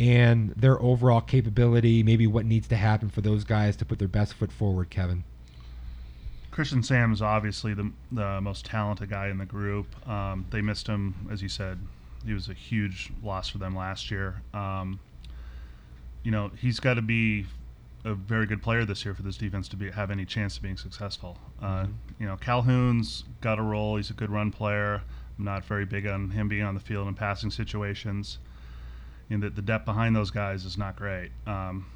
[0.00, 4.08] and their overall capability, maybe what needs to happen for those guys to put their
[4.08, 5.24] best foot forward, Kevin.
[6.50, 9.86] Christian Sam is obviously the, the most talented guy in the group.
[10.08, 11.78] Um, they missed him, as you said.
[12.24, 14.40] He was a huge loss for them last year.
[14.54, 14.98] Um,
[16.22, 17.46] you know, he's got to be
[18.06, 20.62] a very good player this year for this defense to be have any chance of
[20.62, 21.36] being successful.
[21.60, 21.86] Uh,
[22.20, 23.96] you know, Calhoun's got a role.
[23.96, 25.02] He's a good run player.
[25.38, 28.38] I'm not very big on him being on the field in passing situations.
[29.28, 31.32] And the, the depth behind those guys is not great.
[31.48, 31.86] Um,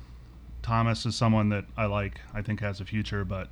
[0.62, 2.20] Thomas is someone that I like.
[2.34, 3.48] I think has a future, but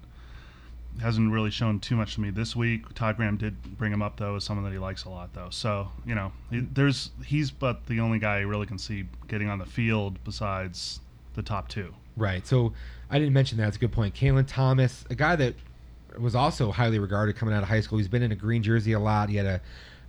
[1.00, 2.92] hasn't really shown too much to me this week.
[2.94, 5.50] Todd Graham did bring him up though as someone that he likes a lot though.
[5.50, 9.60] So you know, there's he's but the only guy I really can see getting on
[9.60, 10.98] the field besides
[11.38, 11.94] the top two.
[12.16, 12.46] Right.
[12.46, 12.74] So
[13.10, 13.68] I didn't mention that.
[13.68, 14.14] It's a good point.
[14.14, 15.54] Kalen Thomas, a guy that
[16.18, 17.98] was also highly regarded coming out of high school.
[17.98, 19.28] He's been in a green jersey a lot.
[19.28, 19.60] He had a,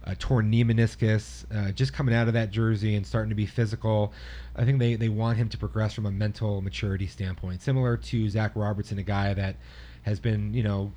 [0.04, 1.46] a torn knee meniscus.
[1.56, 4.12] Uh, just coming out of that jersey and starting to be physical.
[4.56, 8.30] I think they, they want him to progress from a mental maturity standpoint, similar to
[8.30, 9.56] Zach Robertson, a guy that
[10.04, 10.92] has been you know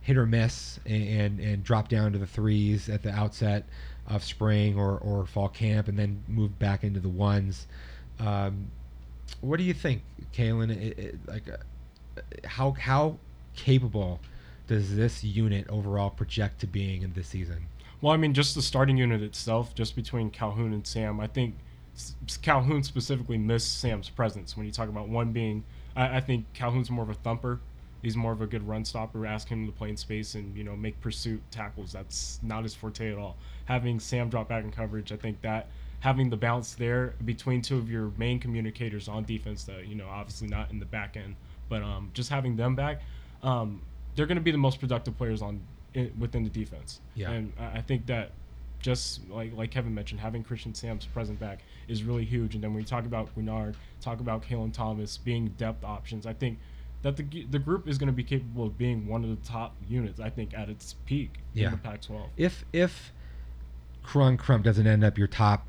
[0.00, 3.64] hit or miss and and, and dropped down to the threes at the outset
[4.06, 7.66] of spring or, or fall camp, and then moved back into the ones.
[8.18, 8.70] Um,
[9.40, 11.18] what do you think, Kalen?
[11.26, 13.18] Like, uh, how how
[13.56, 14.20] capable
[14.66, 17.66] does this unit overall project to being in this season?
[18.00, 21.54] Well, I mean, just the starting unit itself, just between Calhoun and Sam, I think
[22.42, 25.64] Calhoun specifically missed Sam's presence when you talk about one being.
[25.96, 27.60] I, I think Calhoun's more of a thumper.
[28.02, 29.24] He's more of a good run stopper.
[29.24, 31.92] Ask him to play in space and you know make pursuit tackles.
[31.92, 33.36] That's not his forte at all.
[33.64, 35.68] Having Sam drop back in coverage, I think that
[36.04, 40.06] having the balance there between two of your main communicators on defense, that you know
[40.06, 41.34] obviously not in the back end,
[41.70, 43.00] but um, just having them back,
[43.42, 43.80] um,
[44.14, 45.60] they're going to be the most productive players on
[45.94, 47.00] in, within the defense.
[47.14, 47.30] Yeah.
[47.30, 48.32] and I think that
[48.82, 52.54] just like like Kevin mentioned, having Christian Sam's present back is really huge.
[52.54, 56.34] And then when you talk about Grenard, talk about Kalen Thomas being depth options, I
[56.34, 56.58] think
[57.00, 59.74] that the the group is going to be capable of being one of the top
[59.88, 60.20] units.
[60.20, 61.66] I think at its peak Yeah.
[61.66, 62.26] in the Pac-12.
[62.36, 63.10] If if
[64.04, 65.66] Koron Crump doesn't end up your top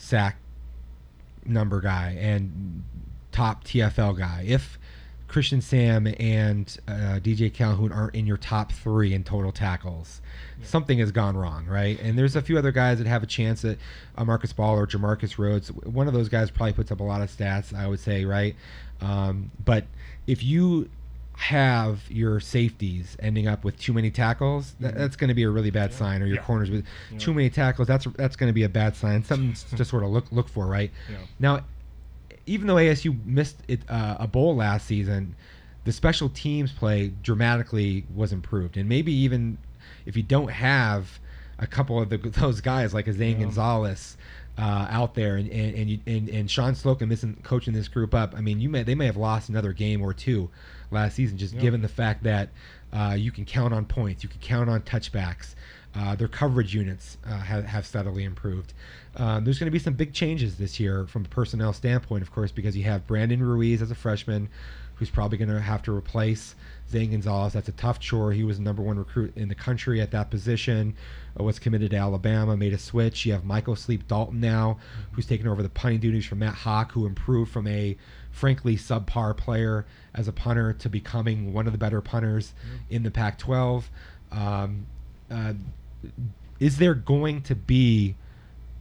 [0.00, 0.36] sack
[1.44, 2.82] number guy and
[3.32, 4.78] top TFL guy, if
[5.28, 10.20] Christian Sam and uh, DJ Calhoun aren't in your top three in total tackles,
[10.64, 12.00] something has gone wrong, right?
[12.00, 13.78] And there's a few other guys that have a chance at
[14.16, 15.70] uh, Marcus Ball or Jamarcus Rhodes.
[15.70, 18.56] One of those guys probably puts up a lot of stats, I would say, right?
[19.00, 19.84] Um, but
[20.26, 20.90] if you
[21.40, 25.48] have your safeties ending up with too many tackles, that, that's going to be a
[25.50, 26.20] really bad sign.
[26.22, 26.42] Or your Yeah.
[26.42, 27.18] corners with Yeah.
[27.18, 29.24] too many tackles, that's that's going to be a bad sign.
[29.24, 30.90] Something to sort of look look for, right?
[31.10, 31.16] Yeah.
[31.38, 31.60] Now,
[32.46, 35.34] even though ASU missed it, uh, a bowl last season,
[35.84, 39.56] the special teams play dramatically was improved, and maybe even
[40.04, 41.18] if you don't have
[41.58, 43.44] a couple of the, those guys like a Zane Yeah.
[43.44, 44.18] Gonzalez
[44.58, 48.14] uh, out there, and and and, you, and and Shawn Slocum isn't coaching this group
[48.14, 48.34] up.
[48.36, 50.50] I mean, you may they may have lost another game or two
[50.90, 51.60] last season, just Yeah.
[51.60, 52.50] given the fact that
[52.92, 55.54] uh, you can count on points, you can count on touchbacks.
[55.94, 58.72] Uh, their coverage units uh, have, have steadily improved.
[59.16, 62.30] Um, there's going to be some big changes this year from a personnel standpoint, of
[62.32, 64.48] course, because you have Brandon Ruiz as a freshman,
[64.94, 66.54] who's probably going to have to replace
[66.90, 67.54] Zane Gonzalez.
[67.54, 68.32] That's a tough chore.
[68.32, 70.94] He was the number one recruit in the country at that position.
[71.38, 73.26] Uh, was committed to Alabama, made a switch.
[73.26, 74.78] You have Michael Sleep Dalton now,
[75.12, 77.96] who's taken over the punting duties from Matt Haack, who improved from a
[78.30, 82.54] frankly subpar player as a punter to becoming one of the better punters
[82.88, 83.84] in the Pac-12.
[84.32, 84.86] Um,
[85.30, 85.54] uh,
[86.58, 88.16] is there going to be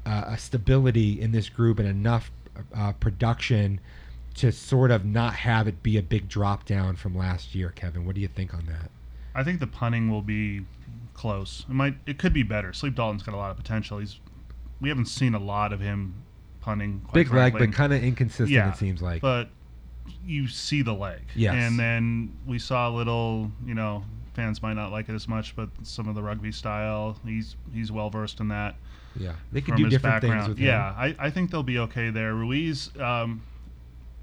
[0.06, 2.32] uh, a stability in this group and enough
[2.76, 3.80] uh, production
[4.36, 8.06] to sort of not have it be a big drop down from last year, Kevin?
[8.06, 8.91] What do you think on that?
[9.36, 10.66] I think the punting will be
[11.14, 11.66] close.
[11.70, 11.95] It might.
[12.06, 12.74] It could be better.
[12.74, 14.00] Sleep Dalton's got a lot of potential.
[14.00, 14.20] He's.
[14.82, 16.16] We haven't seen a lot of him
[16.70, 17.01] punting.
[17.01, 18.49] Quite Big leg, but kind of inconsistent.
[18.49, 19.22] Yeah, it seems like.
[19.22, 19.49] But
[20.26, 21.22] you see the leg.
[21.36, 21.55] Yes.
[21.55, 23.51] And then we saw a little.
[23.65, 24.03] You know,
[24.36, 27.17] fans might not like it as much, but some of the rugby style.
[27.26, 28.76] He's he's well versed in that.
[29.15, 30.41] yeah, they can do his different background.
[30.41, 30.67] things with him.
[30.67, 32.34] yeah, I, I think they'll be okay there.
[32.36, 32.91] Ruiz.
[32.99, 33.41] Um,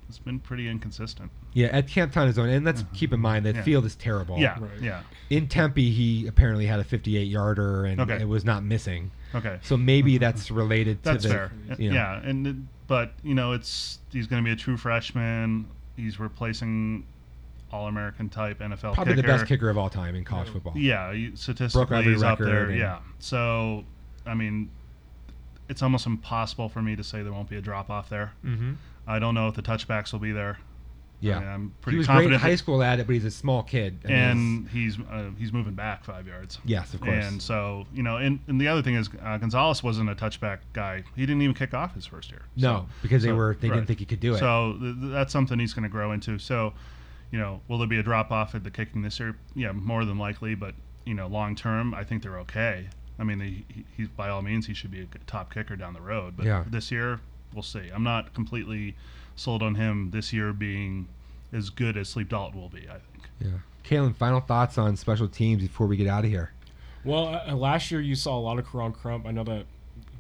[0.07, 1.33] has been pretty inconsistent.
[1.53, 3.63] Yeah, at Camp Zone, and let's keep in mind that Yeah.
[3.63, 4.39] field is terrible.
[4.39, 4.71] Yeah, Right.
[4.81, 5.01] yeah.
[5.31, 8.21] In Tempe, he apparently had a 58 yarder and Okay.
[8.21, 9.11] it was not missing.
[9.35, 9.59] Okay.
[9.63, 11.29] So maybe that's related to That's the.
[11.31, 11.53] fair.
[11.79, 11.95] you know.
[11.97, 12.57] Yeah, and it-
[12.87, 15.67] but you know, it's he's going to be a true freshman.
[15.97, 17.05] He's replacing
[17.73, 19.23] all-American type NFL Probably kicker.
[19.23, 20.73] the best kicker of all time in college football.
[20.77, 22.71] Yeah, statistically he's up there.
[22.71, 23.01] Yeah.
[23.19, 23.85] So,
[24.25, 24.71] I mean,
[25.69, 28.33] it's almost impossible for me to say there won't be a drop off there.
[28.45, 28.75] Mm-hmm.
[29.09, 30.59] I don't know if the touchbacks will be there.
[31.21, 31.37] Yeah.
[31.37, 33.31] I mean, I'm he pretty was great in high school at it, but he's a
[33.31, 33.99] small kid.
[34.05, 36.59] I mean, and he's uh, he's moving back five yards.
[36.65, 37.25] yes, of course.
[37.25, 40.59] And so you know, and, and the other thing is uh, Gonzalez wasn't a touchback
[40.73, 41.05] guy.
[41.15, 42.43] He didn't even kick off his first year.
[42.57, 43.77] no, So- because they so- were they right.
[43.77, 44.39] didn't think he could do it.
[44.39, 46.39] So th- th- that's something he's going to grow into.
[46.39, 46.75] So,
[47.31, 49.37] you know, will there be a drop off at the kicking this year?
[49.55, 50.55] Yeah, more than likely.
[50.55, 50.75] But
[51.07, 52.89] you know, long term, I think they're okay.
[53.19, 55.95] I mean, they, he, he's by all means he should be a top kicker down
[55.95, 56.35] the road.
[56.37, 56.65] But Yeah.
[56.69, 57.21] this year,
[57.55, 57.89] we'll see.
[57.95, 58.95] I'm not completely
[59.37, 61.09] sold on him this year being
[61.53, 62.89] as good as Sleep Dalton will be.
[62.89, 63.29] I think.
[63.41, 63.49] yeah.
[63.85, 66.51] Kalen, final thoughts on special teams before we get out of here.
[67.05, 69.27] Well, uh, last year you saw a lot of Koron Crump.
[69.27, 69.65] I know that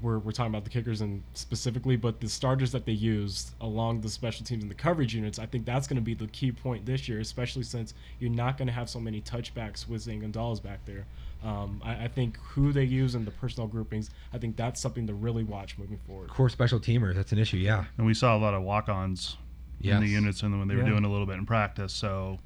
[0.01, 4.03] we're, we're talking about the kickers and specifically, but the starters that they used along
[4.03, 6.53] the special teams and the coverage units, I think that's going to be the key
[6.53, 10.21] point this year, especially since you're not going to have so many touchbacks with Zane
[10.21, 11.07] Gonzalez back there.
[11.47, 15.07] Um, I, I think who they use and the personnel groupings, I think that's something
[15.07, 16.29] to really watch moving forward.
[16.29, 17.59] Core special teamers, that's an issue.
[17.59, 17.85] Yeah.
[17.99, 19.37] And we saw a lot of walk-ons
[19.81, 20.89] in the units and when they were Yeah.
[20.89, 21.93] doing a little bit in practice.
[21.93, 22.41] So,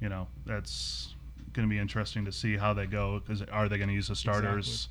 [0.00, 1.14] you know, that's
[1.54, 3.20] going to be interesting to see how they go.
[3.20, 4.88] Because are they going to use the starters?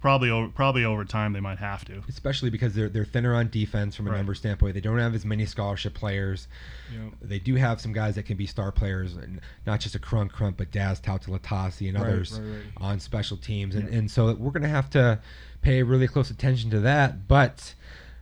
[0.00, 2.02] Probably, over, probably over time they might have to.
[2.08, 4.16] Especially because they're they're thinner on defense from a Right.
[4.16, 4.72] number standpoint.
[4.74, 6.48] They don't have as many scholarship players.
[6.92, 7.10] Yeah.
[7.20, 10.30] They do have some guys that can be star players, and not just a Koron
[10.30, 13.74] Crump, but Daz Tautalatasi and Right, others right, on special teams.
[13.74, 15.20] And, and so we're going to have to
[15.60, 17.28] pay really close attention to that.
[17.28, 17.74] But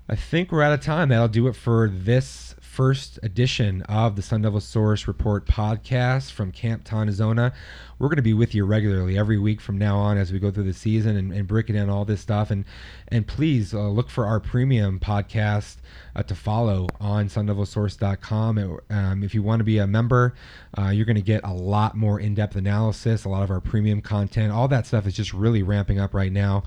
[0.08, 1.10] I think we're out of time.
[1.10, 6.52] That'll do it for this first edition of the Sun Devil Source Report podcast from
[6.52, 7.52] Camp Tontozona.
[7.98, 10.52] We're going to be with you regularly every week from now on as we go
[10.52, 12.52] through the season and, and breaking down all this stuff.
[12.52, 12.64] And
[13.08, 15.78] and please uh, look for our premium podcast
[16.14, 18.78] uh, to follow on sundevilsource.com.
[18.90, 20.36] Um, if you want to be a member,
[20.78, 24.00] uh, you're going to get a lot more in-depth analysis, a lot of our premium
[24.00, 24.52] content.
[24.52, 26.62] All that stuff is just really ramping up right now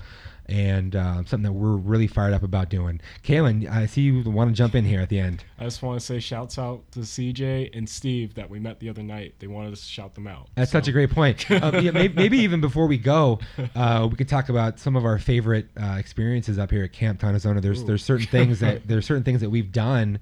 [0.52, 3.00] and uh, something that we're really fired up about doing.
[3.24, 5.42] Kalen, I see you want to jump in here at the end.
[5.58, 8.90] I just want to say shouts out to CJ and Steve that we met the
[8.90, 9.36] other night.
[9.38, 10.50] They wanted us to shout them out.
[10.54, 11.50] That's So- such a great point.
[11.50, 13.38] Um, yeah, maybe, maybe even before we go,
[13.74, 17.20] uh, we could talk about some of our favorite uh, experiences up here at Camp
[17.22, 17.62] Tontozona.
[17.62, 17.86] There's Ooh.
[17.86, 20.18] there's certain things that there's certain things that we've done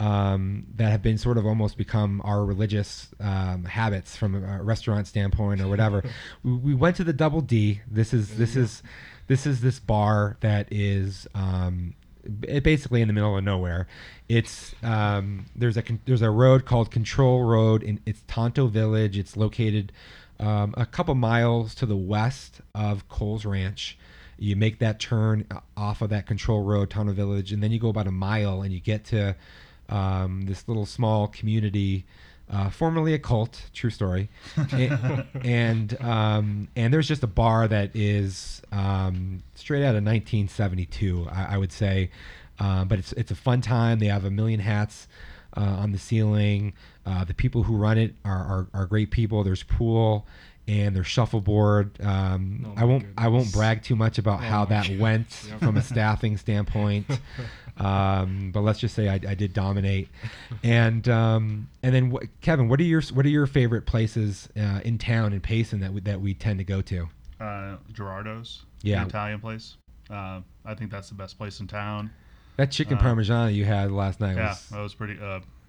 [0.00, 5.06] um, that have been sort of almost become our religious um, habits from a restaurant
[5.06, 6.02] standpoint or whatever.
[6.42, 7.82] we, we went to the Double D.
[7.88, 8.82] This is this is
[9.30, 11.94] this is this bar that is um,
[12.64, 13.86] basically in the middle of nowhere.
[14.28, 19.16] It's um, there's a there's a road called Control Road in it's Tonto Village.
[19.16, 19.92] It's located
[20.40, 23.96] um, a couple miles to the west of Kohls Ranch.
[24.36, 27.78] You make that turn uh, off of that Control Road, Tonto Village, and then you
[27.78, 29.36] go about a mile and you get to
[29.88, 32.04] um, this little small community.
[32.52, 34.28] Uh, formerly a cult, true story,
[34.72, 41.28] and and, um, and there's just a bar that is um, straight out of 1972,
[41.30, 42.10] I, I would say,
[42.58, 44.00] uh, but it's it's a fun time.
[44.00, 45.06] They have a million hats
[45.56, 46.74] uh, on the ceiling.
[47.06, 49.42] Uh, the people who run it are, are, are great people.
[49.42, 50.26] There's pool
[50.70, 52.00] and their shuffleboard.
[52.00, 54.98] Um, Oh I won't I won't brag too much about Oh how that God.
[55.00, 55.58] went Yep.
[55.60, 57.06] from a staffing standpoint.
[57.76, 60.08] Um, but let's just say I, I did dominate,
[60.62, 64.80] and um, and then what, Kevin, what are your what are your favorite places uh,
[64.84, 67.08] in town in Payson that we, that we tend to go to?
[67.40, 69.02] uh, Gerardo's, Yeah.
[69.04, 69.76] the Italian place.
[70.10, 72.10] Uh, I think that's the best place in town.
[72.58, 75.18] That chicken Uh, parmesan you had last night Yeah, was that was pretty.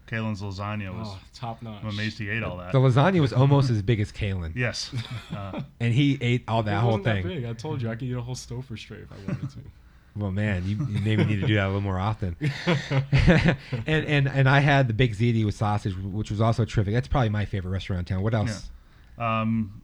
[0.07, 1.07] Kalen's lasagna was.
[1.09, 1.81] Oh, top notch.
[1.83, 2.71] I'm amazed he ate all that.
[2.73, 4.91] the lasagna was almost as big as Kalen, yes.
[5.35, 7.27] Uh, and he ate all that It whole wasn't that thing.
[7.41, 7.45] big.
[7.45, 9.57] I told you I could eat a whole Stouffer straight if I wanted to.
[10.13, 12.35] Well, man, you, you maybe need to do that a little more often.
[13.15, 13.55] and
[13.87, 16.93] and and I had the big ziti with sausage, which was also terrific.
[16.93, 18.21] That's probably my favorite restaurant in town.
[18.23, 18.69] What else?
[19.17, 19.81] um,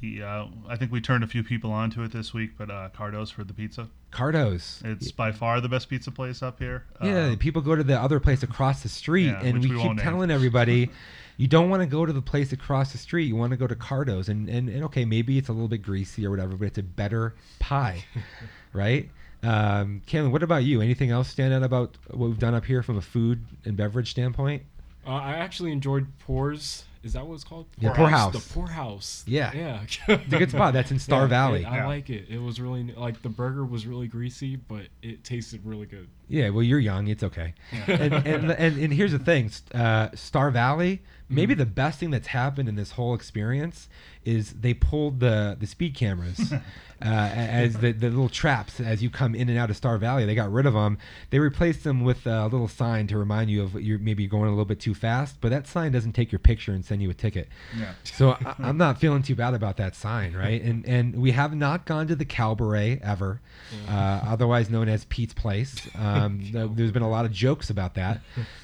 [0.00, 2.88] the uh, I think we turned a few people onto it this week, but uh,
[2.96, 3.88] Cardo's for the pizza.
[4.10, 4.80] Cardos.
[4.84, 6.84] It's by far the best pizza place up here.
[7.02, 9.68] Yeah, Uh, people go to the other place across the street, Yeah, and we, we
[9.76, 10.04] keep won't name.
[10.04, 10.90] telling everybody,
[11.36, 13.24] you don't want to go to the place across the street.
[13.24, 15.82] You want to go to Cardos, and, and and okay, maybe it's a little bit
[15.82, 18.04] greasy or whatever, but it's a better pie,
[18.72, 19.10] right?
[19.42, 20.80] Um, Kalen, what about you?
[20.80, 24.10] Anything else stand out about what we've done up here from a food and beverage
[24.10, 24.62] standpoint?
[25.06, 26.84] Uh, I actually enjoyed Pours.
[27.06, 27.66] Is that what it's called?
[27.78, 28.32] Yeah, Poorhouse.
[28.32, 28.46] Poorhouse.
[28.46, 29.24] The Poorhouse.
[29.26, 29.52] Yeah.
[29.54, 29.80] Yeah.
[30.08, 30.74] It's a good spot.
[30.74, 31.62] That's in Star Yeah, Valley.
[31.62, 31.86] it- I Yeah.
[31.86, 32.26] like it.
[32.28, 36.08] It was really like the burger was really greasy, but it tasted really good.
[36.28, 37.06] Yeah, well, you're young.
[37.08, 37.54] It's okay.
[37.86, 41.02] And, and, and and here's the thing, uh, Star Valley.
[41.28, 43.88] Maybe the best thing that's happened in this whole experience
[44.24, 46.52] is they pulled the the speed cameras
[47.02, 50.24] uh, as the, the little traps as you come in and out of Star Valley.
[50.24, 50.98] They got rid of them.
[51.30, 54.50] They replaced them with a little sign to remind you of you're maybe going a
[54.50, 55.36] little bit too fast.
[55.40, 57.48] But that sign doesn't take your picture and send you a ticket.
[57.78, 57.92] yeah.
[58.04, 60.62] So I, I'm not feeling too bad about that sign, right?
[60.62, 63.40] And and we have not gone to the Calberet ever,
[63.88, 65.88] uh, otherwise known as Pete's Place.
[65.98, 66.40] Um,
[66.76, 68.20] there's been a lot of jokes about that.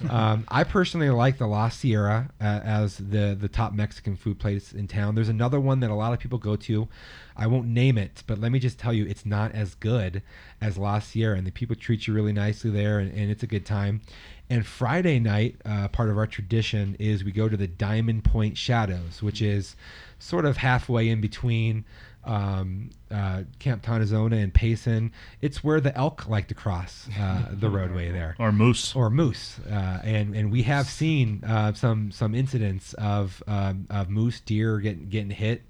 [0.09, 4.72] Um, I personally like the La Sierra uh, as the the top Mexican food place
[4.72, 5.14] in town.
[5.14, 6.89] There's another one that a lot of people go to.
[7.37, 10.22] I won't name it, but let me just tell you, it's not as good
[10.61, 13.47] as La Sierra, and the people treat you really nicely there, and, and it's a
[13.47, 14.03] good time.
[14.51, 18.59] And Friday night, uh, part of our tradition is we go to the Diamond Point
[18.59, 19.76] Shadows, which is
[20.18, 21.85] sort of halfway in between
[22.24, 25.11] um, uh, Camp Tontozona and Payson.
[25.41, 28.95] It's where the elk like to cross uh, the roadway there Or moose.
[28.95, 34.09] or moose, uh, and and we have seen uh, some some incidents of um, of
[34.11, 35.62] moose deer getting getting hit.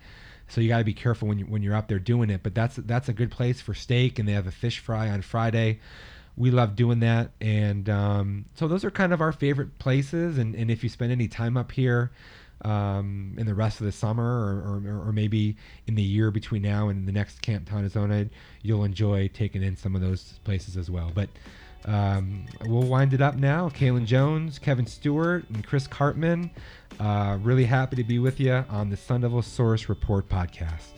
[0.53, 2.42] So you got to be careful when you when you're up there doing it.
[2.42, 5.22] But that's that's a good place for steak, and they have a fish fry on
[5.22, 5.80] Friday.
[6.36, 10.36] We love doing that, and um, so those are kind of our favorite places.
[10.36, 12.11] And, and if you spend any time up here
[12.62, 16.62] um, in the rest of the summer, or, or, or maybe in the year between
[16.62, 18.28] now and the next Camp Tontozona,
[18.62, 21.12] you'll enjoy taking in some of those places as well.
[21.14, 21.28] But
[21.87, 23.68] um, we'll wind it up now.
[23.68, 26.51] Kalen Jones, Kevin Stewart, and Chris Karpman.
[27.01, 30.93] Uh, really happy to be with you on the Sun Devil Source Report podcast.